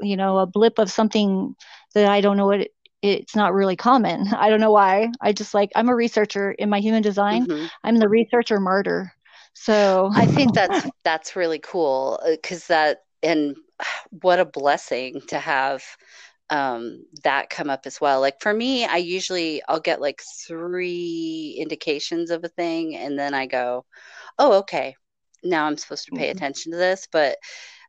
[0.00, 1.54] you know, a blip of something
[1.94, 2.72] that I don't know what it,
[3.02, 4.26] it's not really common.
[4.36, 5.08] I don't know why.
[5.20, 7.46] I just like I'm a researcher in my human design.
[7.48, 7.68] Mhm.
[7.84, 9.12] I'm the researcher martyr.
[9.54, 13.56] So I think that's that's really cool because that and
[14.22, 15.84] what a blessing to have
[16.50, 18.20] um, that come up as well.
[18.20, 23.34] Like for me, I usually I'll get like three indications of a thing, and then
[23.34, 23.84] I go,
[24.38, 24.96] "Oh, okay,
[25.44, 26.30] now I'm supposed to pay Mhm.
[26.30, 27.38] attention to this." But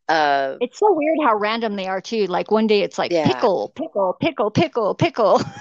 [0.10, 2.28] uh, It's so weird how random they are too.
[2.28, 3.24] Like one day it's like Yeah.
[3.24, 5.42] pickle, pickle, pickle, pickle, pickle.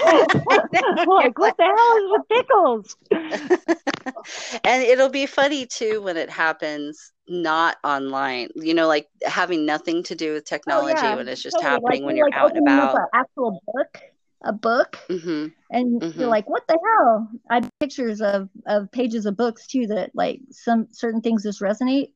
[1.06, 2.96] like what the hell is with pickles?
[4.64, 8.48] and it'll be funny too when it happens not online.
[8.56, 11.16] You know, like having nothing to do with technology Oh, yeah.
[11.16, 11.80] when it's just Totally.
[11.80, 12.94] happening like, when you're like out and about.
[12.94, 13.98] an actual book,
[14.44, 16.14] a book, hmm and Mhm.
[16.14, 17.28] you're like, what the hell?
[17.50, 21.60] I have pictures of of pages of books too that like some certain things just
[21.60, 22.08] resonate.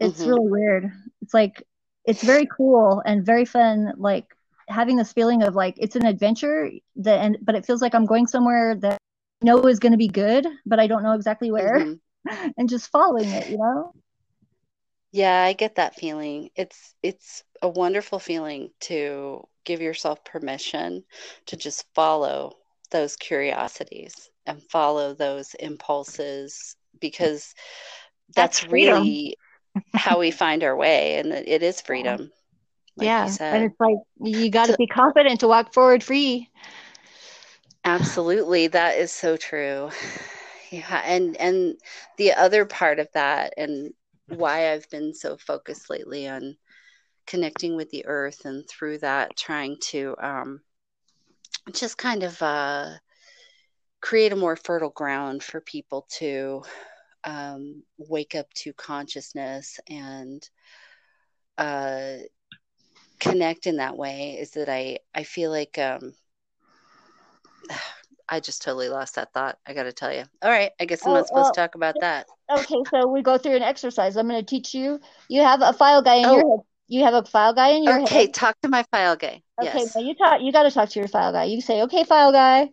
[0.00, 0.26] It's Mhm.
[0.26, 0.90] really weird.
[1.22, 1.62] It's like
[2.04, 3.92] it's very cool and very fun.
[3.96, 4.26] Like
[4.68, 8.06] having this feeling of like it's an adventure that, and but it feels like I'm
[8.06, 8.98] going somewhere that
[9.42, 12.00] I know is going to be good, but I don't know exactly where, Mhm.
[12.56, 13.48] and just following it.
[13.48, 13.92] You know?
[15.12, 16.50] Yeah, I get that feeling.
[16.54, 21.04] It's it's a wonderful feeling to give yourself permission
[21.46, 22.56] to just follow
[22.90, 27.54] those curiosities and follow those impulses because
[28.34, 29.36] That's that's really
[29.94, 32.30] how we find our way, and it is freedom,
[32.96, 33.26] like yeah.
[33.40, 36.48] And it's like you got to So- be confident to walk forward free.
[37.84, 39.90] Absolutely, that is so true.
[40.70, 41.76] Yeah, and and
[42.18, 43.94] the other part of that and
[44.26, 46.58] why I've been so focused lately on
[47.26, 50.60] connecting with the earth and through that trying to um
[51.72, 52.90] just kind of uh
[54.02, 56.62] create a more fertile ground for people to
[57.28, 60.48] um wake up to consciousness and
[61.58, 62.16] uh
[63.20, 66.14] connect in that way is that I I feel like um
[68.28, 69.58] I just totally lost that thought.
[69.66, 70.24] I got to tell you.
[70.42, 72.26] All right, I guess I'm Oh, not supposed well, to talk about that.
[72.50, 74.16] Okay, so we go through an exercise.
[74.16, 75.00] I'm going to teach you.
[75.28, 76.32] You have a file guy in Oh.
[76.32, 76.64] your head.
[76.88, 78.12] You have a file guy in your Okay, head.
[78.20, 79.42] Okay, talk to my file guy.
[79.62, 79.94] Okay, Yes.
[79.94, 80.40] now you talk.
[80.42, 81.44] You got to talk to your file guy.
[81.44, 82.70] You say, "Okay, file guy,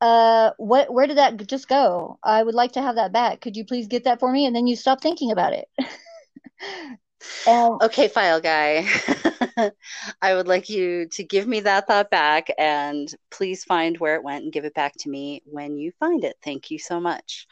[0.00, 0.92] uh, what?
[0.92, 2.18] Where did that just go?
[2.22, 3.40] I would like to have that back.
[3.40, 5.68] Could you please get that for me?" And then you stop thinking about it.
[7.46, 8.86] and Okay, file guy.
[10.22, 14.24] I would like you to give me that thought back and please find where it
[14.24, 16.36] went and give it back to me when you find it.
[16.42, 17.46] Thank you so much.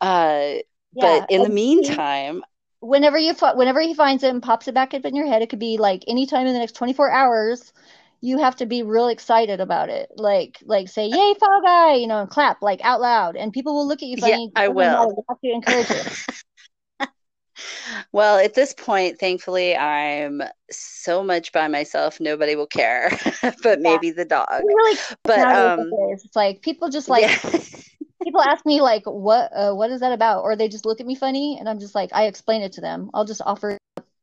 [0.00, 0.54] Uh,
[0.92, 2.42] yeah, but in the meantime,
[2.80, 5.50] whenever you whenever he finds it and pops it back up in your head, it
[5.50, 7.72] could be like anytime in the next 24 hours.
[8.20, 10.10] You have to be real excited about it.
[10.14, 13.74] Like like say, "Yay, file guy!" You know, and clap like out loud, and people
[13.74, 14.52] will look at you Yeah, funny.
[14.56, 15.14] I will.
[15.16, 17.08] You have to encourage it.
[18.12, 23.10] well, at this point, thankfully, I'm so much by myself, nobody will care,
[23.62, 24.62] but maybe the dog.
[24.64, 25.90] Really But um.
[26.12, 27.38] It's like people just like yeah.
[28.22, 31.06] people ask me like what uh, what is that about or they just look at
[31.06, 33.10] me funny and I'm just like I explain it to them.
[33.14, 33.78] I'll just offer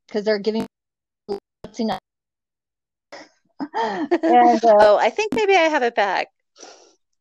[0.07, 0.65] because they're giving
[1.79, 1.99] enough.
[3.73, 6.27] And uh, oh, I think maybe I have it back.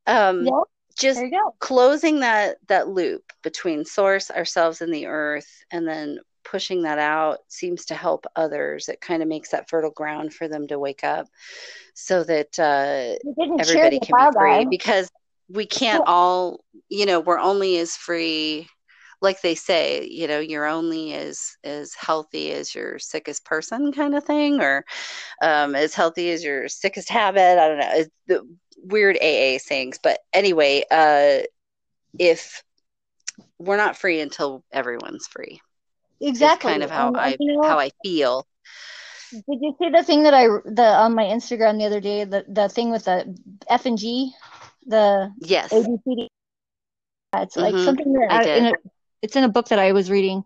[0.06, 0.60] Um, yeah,
[0.96, 1.54] just There you go.
[1.58, 7.38] closing that that loop between source ourselves and the earth and then pushing that out
[7.48, 11.02] seems to help others it kind of makes that fertile ground for them to wake
[11.02, 11.26] up
[11.94, 13.16] so that uh,
[13.58, 15.10] everybody can be free because
[15.48, 18.68] we can't all you know we're only as free
[19.20, 24.14] like they say you know you're only as as healthy as your sickest person kind
[24.14, 24.84] of thing or
[25.42, 28.42] um, as healthy as your sickest habit i don't know it's the
[28.84, 31.38] weird aa things, but anyway uh
[32.18, 32.62] if
[33.58, 35.60] we're not free until everyone's free
[36.20, 36.72] Exactly.
[36.72, 38.46] kind of how and i you know, how i feel
[39.32, 42.24] Did you see the thing that I the on my Instagram the other day?
[42.24, 43.36] The the thing with the
[43.68, 44.32] F and G,
[44.86, 46.28] the yes ABCD.
[47.34, 48.58] It's like Mhm, something that I I, did.
[48.58, 48.72] in a,
[49.26, 50.44] it's in a book that I was reading.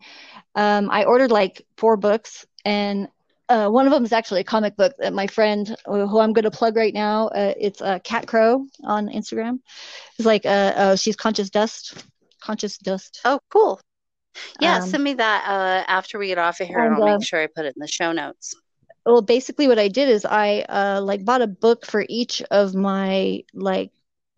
[0.54, 3.08] Um, I ordered like four books, and
[3.48, 6.44] uh, one of them is actually a comic book that my friend, who I'm going
[6.44, 9.58] to plug right now, uh, it's uh, Cat Crow on Instagram.
[10.18, 12.04] It's like uh, uh, she's conscious dust,
[12.40, 13.20] conscious dust.
[13.24, 13.80] oh cool
[14.60, 17.18] yeah Um, send me that uh after we get off of here and and, i'll
[17.18, 18.54] make sure i put it in the show notes
[19.04, 22.74] well basically what i did is i uh like bought a book for each of
[22.74, 23.90] my like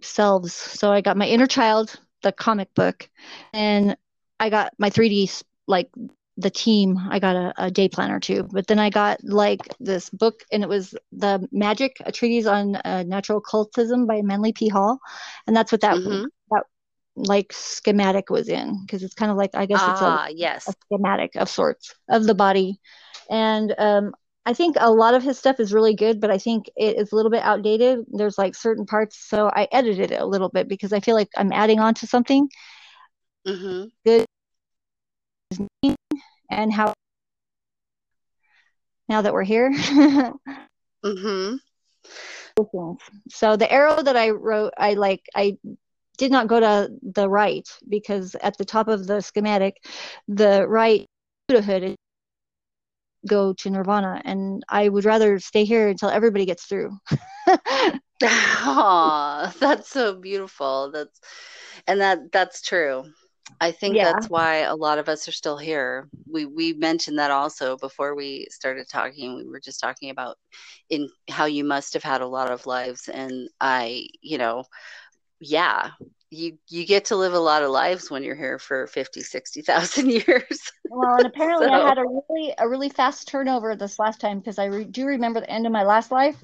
[0.02, 3.08] selves so i got my inner child the comic book
[3.52, 3.96] and
[4.42, 5.90] i got my 3d s- like
[6.38, 10.10] the team i got a, a day planner too but then i got like this
[10.10, 14.68] book and it was the magic a treatise on uh, natural occultism by manly p
[14.68, 14.98] hall
[15.46, 16.30] and that's what that Mhm.
[16.50, 16.64] that
[17.16, 20.68] like schematic was in because it's kind of like i guess it's a ah yes
[20.68, 22.80] a schematic of sorts of the body.
[23.30, 24.14] And um,
[24.46, 27.12] I think a lot of his stuff is really good, but I think it is
[27.12, 28.00] a little bit outdated.
[28.12, 31.30] There's like certain parts, so I edited it a little bit because I feel like
[31.36, 32.48] I'm adding on to something
[33.46, 34.26] hmm good
[36.50, 36.94] and how
[39.08, 39.72] now that we're here.
[41.04, 41.56] hmm
[43.28, 45.56] so the arrow that I wrote, I like, I
[46.18, 49.76] did not go to the right because at the top of the schematic,
[50.28, 51.06] the right
[51.48, 51.96] Buddhahood
[53.24, 56.90] go to nirvana and i would rather stay here until everybody gets through
[58.24, 60.92] Aw, that's so beautiful.
[60.92, 61.20] That's
[61.88, 63.04] and that that's true.
[63.60, 64.02] I think Yeah.
[64.02, 66.08] that's why a lot of us are still here.
[66.30, 69.36] We we mentioned that also before we started talking.
[69.36, 70.36] We were just talking about
[70.90, 74.64] in how you must have had a lot of lives and I, you know,
[75.40, 75.90] yeah,
[76.30, 80.10] you you get to live a lot of lives when you're here for 50, 60,000
[80.10, 80.72] years.
[80.88, 84.58] well and apparently i had a really a really fast turnover this last time because
[84.58, 86.42] i re- do remember the end of my last life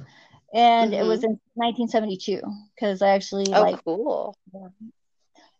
[0.55, 2.41] and it was in 1972
[2.75, 3.55] because i actually Mm-hmm.
[3.55, 4.37] Oh, like cool.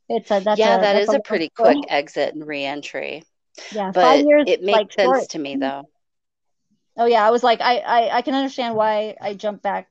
[0.09, 3.23] It's a that's Yeah, a that that's is a little pretty quick exit and reentry.
[3.71, 5.29] yeah But five years it makes like sense short.
[5.29, 5.89] to me though.
[6.99, 9.89] oh yeah i was like i i, I can understand why i jumped back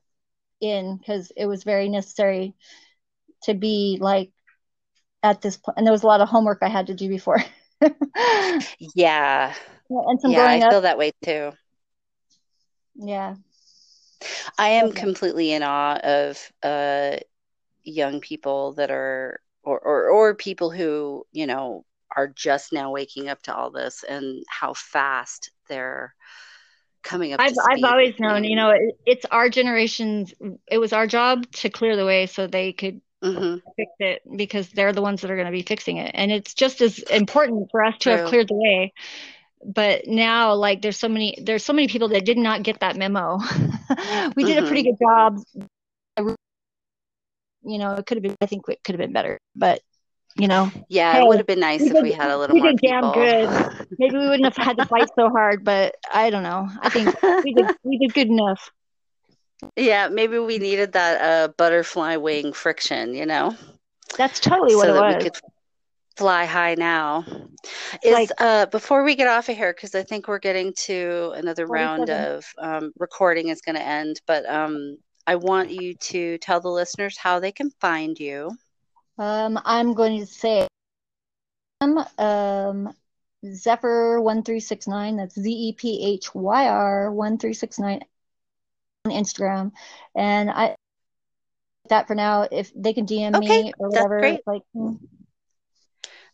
[0.60, 2.54] in because it was very necessary
[3.44, 4.32] to be like
[5.22, 7.38] at this point and there was a lot of homework i had to do before
[8.78, 9.54] Yeah.
[9.90, 11.52] and some Yeah, I up feel that way too.
[12.96, 13.36] yeah
[14.58, 14.92] I am Okay.
[14.92, 17.16] completely in awe of uh,
[17.84, 21.84] young people that are, or, or or people who you know
[22.16, 26.14] are just now waking up to all this and how fast they're
[27.02, 30.34] coming up I've I've always known, you know, it, it's our generation's.
[30.70, 33.62] It was our job to clear the way so they could Mhm.
[33.76, 36.54] fix it because they're the ones that are going to be fixing it, and it's
[36.54, 38.92] just as important for us to have cleared the way.
[39.64, 42.96] But now, like, there's so many there's so many people that did not get that
[42.96, 43.38] memo.
[44.36, 45.38] we did a pretty good job.
[47.68, 48.36] You know, it could have been.
[48.40, 49.80] I think it could have been better, but
[50.36, 52.38] you know, Yeah, Hey, it would have been nice we if did- we had a
[52.38, 53.48] little we more did damn good.
[53.98, 55.64] maybe we wouldn't have had to fight so hard.
[55.64, 56.68] But I don't know.
[56.80, 57.14] I think
[57.44, 58.70] we did we did good enough.
[59.76, 63.56] yeah, maybe we needed that uh, butterfly wing friction, you know,
[64.16, 65.16] That's totally what so it that was.
[65.16, 65.40] we could
[66.16, 67.24] fly high now.
[68.04, 71.32] Is like- uh before we get off of here, because I think we're getting to
[71.34, 76.38] another round of um, recording is going to end, but um, I want you to
[76.38, 78.56] tell the listeners how they can find you.
[79.18, 80.66] Um, I'm going to say
[81.82, 82.94] um, um
[83.44, 85.16] Zephyr one three six nine.
[85.16, 88.00] That's Z E P H Y R one three six nine
[89.04, 89.72] on Instagram,
[90.16, 90.76] and I
[91.90, 92.48] that for now.
[92.50, 94.44] If they can DM Okay, me or that's whatever, great.
[94.46, 94.94] like hmm,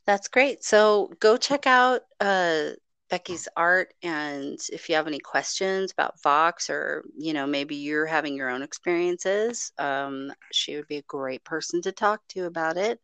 [0.07, 0.65] That's great.
[0.65, 2.71] So go check out uh,
[3.11, 8.07] Becky's art, and if you have any questions about Vox, or you know maybe you're
[8.07, 12.77] having your own experiences, um, she would be a great person to talk to about
[12.77, 13.01] it.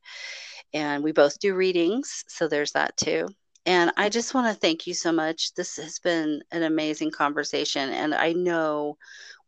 [0.72, 3.28] And we both do readings, so there's that too.
[3.66, 5.55] And I just want to thank you so much.
[5.55, 8.97] This has been an amazing conversation, and I know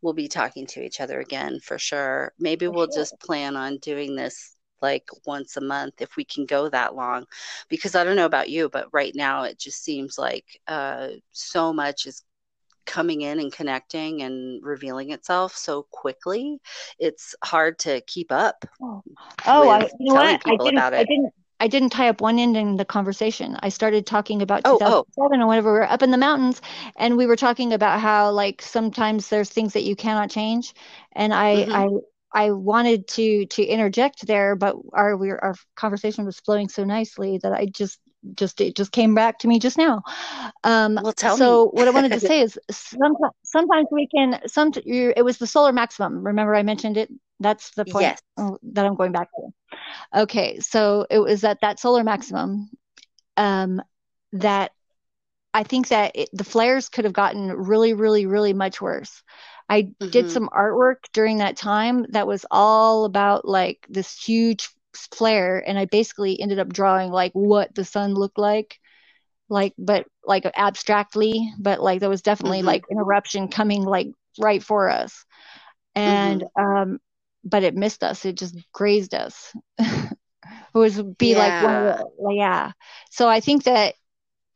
[0.01, 2.33] we'll be talking to each other again for sure.
[2.39, 4.52] Maybe we'll just plan on doing this
[4.83, 7.25] like once a month if we can go that long
[7.69, 11.73] because i don't know about you but right now it just seems like uh, so
[11.73, 12.23] much is
[12.85, 16.59] coming in and connecting and revealing itself so quickly
[16.99, 19.03] it's hard to keep up oh,
[19.47, 22.57] oh I, you know what I didn't, I didn't I didn't tie up one end
[22.57, 23.57] in the conversation.
[23.61, 25.43] I started talking about Oh, 2007 oh.
[25.43, 26.61] or whenever we were up in the mountains,
[26.97, 30.73] and we were talking about how like sometimes there's things that you cannot change,
[31.13, 32.01] and I Mhm.
[32.33, 37.39] I wanted to to interject there, but our we our conversation was flowing so nicely
[37.43, 37.99] that I just
[38.35, 40.01] just it just came back to me just now.
[40.63, 41.65] Um, Well, tell so me.
[41.65, 45.73] what I wanted to say is sometimes sometimes we can some it was the solar
[45.73, 46.23] maximum.
[46.25, 47.09] Remember I mentioned it.
[47.39, 48.21] That's the point Yes.
[48.37, 49.49] oh, that I'm going back to.
[50.15, 52.69] Okay, so it was at that solar maximum
[53.37, 53.81] um,
[54.33, 54.71] that
[55.53, 59.23] I think that it, the flares could have gotten really, really, really much worse.
[59.69, 60.29] I did Mhm.
[60.29, 64.69] some artwork during that time that was all about like this huge
[65.11, 68.77] flare, and I basically ended up drawing like what the sun looked like,
[69.49, 72.63] like but like abstractly, but like there was definitely Mhm.
[72.63, 74.07] like an eruption coming like
[74.39, 75.25] right for us,
[75.95, 76.99] and um,
[77.43, 78.25] but it missed us.
[78.25, 79.53] It just grazed us.
[79.79, 80.17] it
[80.73, 82.01] was be like one of Yeah.
[82.19, 82.71] like, yeah.
[83.11, 83.95] So I think that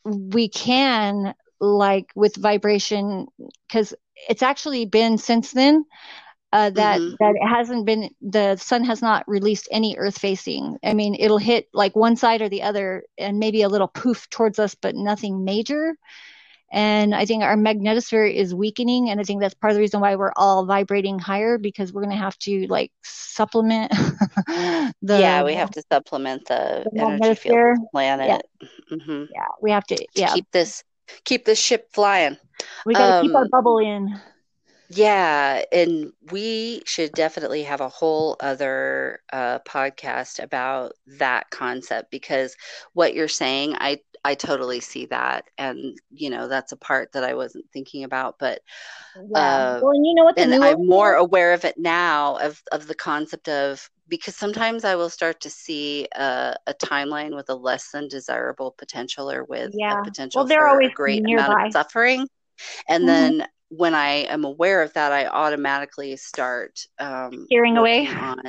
[0.06, 3.28] we can like with vibration
[3.68, 3.94] because
[4.30, 5.84] it's actually been since then
[6.54, 7.18] uh, that Mhm.
[7.20, 11.38] that it hasn't been the sun has not released any earth facing i mean it'll
[11.38, 14.96] hit like one side or the other and maybe a little poof towards us but
[14.96, 15.96] nothing major
[16.72, 20.00] and i think our magnetosphere is weakening and i think that's part of the reason
[20.02, 23.92] why we're all vibrating higher because we're going to have to like supplement
[25.02, 28.44] the yeah, we have to supplement the the energy field of the planet.
[28.90, 30.84] hmm yeah we have to To yeah keep this
[31.24, 32.38] keep this ship flying.
[32.86, 34.20] We got to keep our Um, bubble in.
[34.90, 42.56] Yeah, and we should definitely have a whole other uh, podcast about that concept because
[42.94, 47.24] what you're saying, I I totally see that, and you know that's a part that
[47.26, 48.62] I wasn't thinking about, but
[49.16, 49.36] yeah.
[49.36, 51.16] uh, well and you know what the and I'm more is?
[51.16, 55.50] aware of it now of of the concept of because sometimes I will start to
[55.50, 60.46] see a, a timeline with a less than desirable potential or with a potential well
[60.46, 62.28] they're for a always great amount of suffering
[62.90, 63.08] and Mhm.
[63.08, 68.42] then when I am aware of that, I automatically start um, steering away on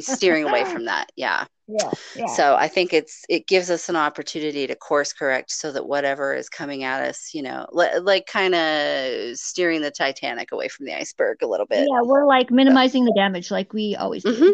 [0.00, 1.10] steering away from that.
[1.16, 1.44] Yeah.
[1.68, 5.70] yeah yeah So I think it's it gives us an opportunity to course correct so
[5.72, 10.50] that whatever is coming at us, you know, li- like kind of steering the Titanic
[10.52, 11.86] away from the iceberg a little bit.
[11.88, 14.52] yeah we're like So, minimizing the damage like we always do mhm.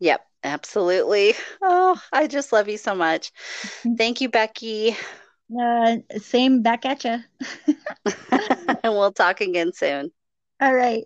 [0.00, 1.34] Yep, absolutely.
[1.62, 3.30] Oh, I just love you so much.
[3.96, 4.96] Thank you, Becky.
[5.60, 7.18] Uh, same back at you
[8.82, 10.10] and we'll talk again soon.
[10.60, 11.04] all right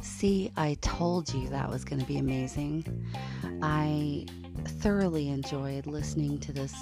[0.00, 2.84] See, I told you that was going to be amazing.
[3.60, 4.24] I
[4.78, 6.72] thoroughly enjoyed listening to this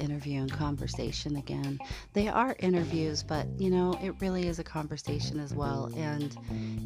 [0.00, 1.78] interview and conversation again.
[2.12, 5.90] They are interviews, but you know, it really is a conversation as well.
[5.96, 6.36] And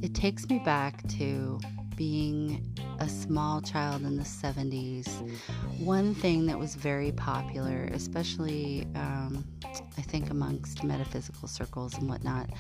[0.03, 1.61] it takes me back to
[1.97, 5.09] being a small child in the 70s.
[5.79, 9.45] One thing that was very popular, especially um,
[9.97, 12.51] I think amongst metaphysical circles and whatnot,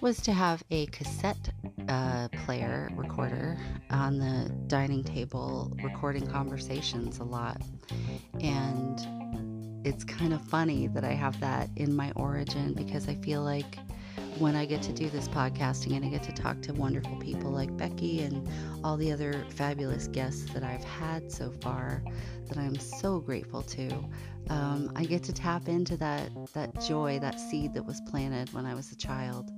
[0.00, 1.50] was to have a cassette
[1.88, 3.58] uh, player recorder
[3.90, 7.60] on the dining table recording conversations a lot.
[8.40, 9.17] And
[9.84, 13.78] it's kind of funny that I have that in my origin because I feel like
[14.38, 17.50] when I get to do this podcasting and I get to talk to wonderful people
[17.50, 18.48] like Becky and
[18.84, 22.02] all the other fabulous guests that I've had so far
[22.48, 23.88] that I'm so grateful to,
[24.50, 28.64] um, I get to tap into that that joy, that seed that was planted when
[28.64, 29.50] I was a child.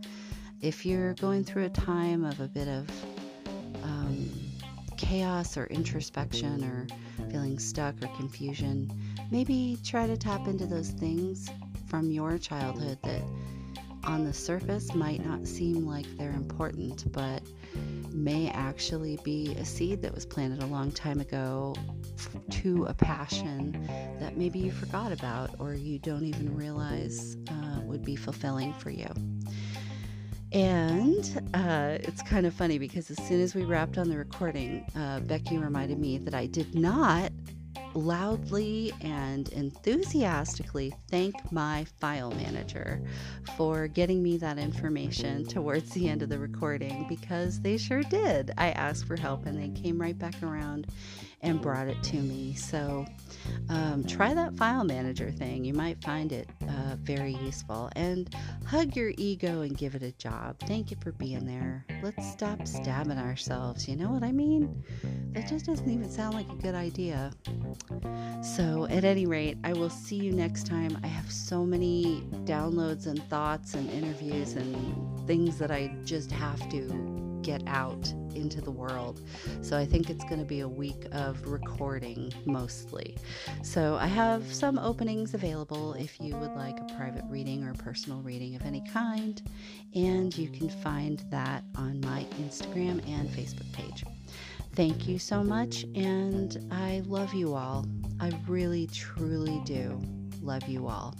[0.60, 2.90] If you're going through a time of a bit of
[3.82, 4.30] um,
[4.96, 6.86] chaos or introspection or
[7.30, 8.90] feeling stuck or confusion,
[9.30, 11.48] maybe try to tap into those things
[11.86, 13.22] from your childhood that
[14.04, 17.42] on the surface might not seem like they're important, but
[18.12, 21.74] may actually be a seed that was planted a long time ago
[22.50, 23.88] to a passion
[24.18, 28.90] that maybe you forgot about or you don't even realize uh, would be fulfilling for
[28.90, 29.08] you.
[30.52, 34.84] And uh, it's kind of funny because as soon as we wrapped on the recording,
[34.96, 37.30] uh, Becky reminded me that I did not
[37.94, 43.02] loudly and enthusiastically thank my file manager
[43.56, 48.52] for getting me that information towards the end of the recording because they sure did.
[48.56, 50.86] I asked for help and they came right back around
[51.42, 52.54] and brought it to me.
[52.54, 53.06] So
[53.68, 55.64] um, try that file manager thing.
[55.64, 57.90] You might find it uh, very useful.
[57.96, 58.34] And
[58.66, 60.56] hug your ego and give it a job.
[60.60, 61.84] Thank you for being there.
[62.02, 63.88] Let's stop stabbing ourselves.
[63.88, 64.82] You know what I mean?
[65.32, 67.32] That just doesn't even sound like a good idea.
[68.42, 70.98] So, at any rate, I will see you next time.
[71.02, 76.68] I have so many downloads and thoughts and interviews and things that I just have
[76.70, 79.20] to get out into the world.
[79.62, 83.16] So I think it's going to be a week of recording mostly.
[83.62, 87.74] So I have some openings available if you would like a private reading or a
[87.74, 89.40] personal reading of any kind,
[89.94, 94.04] and you can find that on my Instagram and Facebook page.
[94.74, 97.86] Thank you so much, and I love you all.
[98.20, 100.00] I really, truly do
[100.42, 101.14] love you all.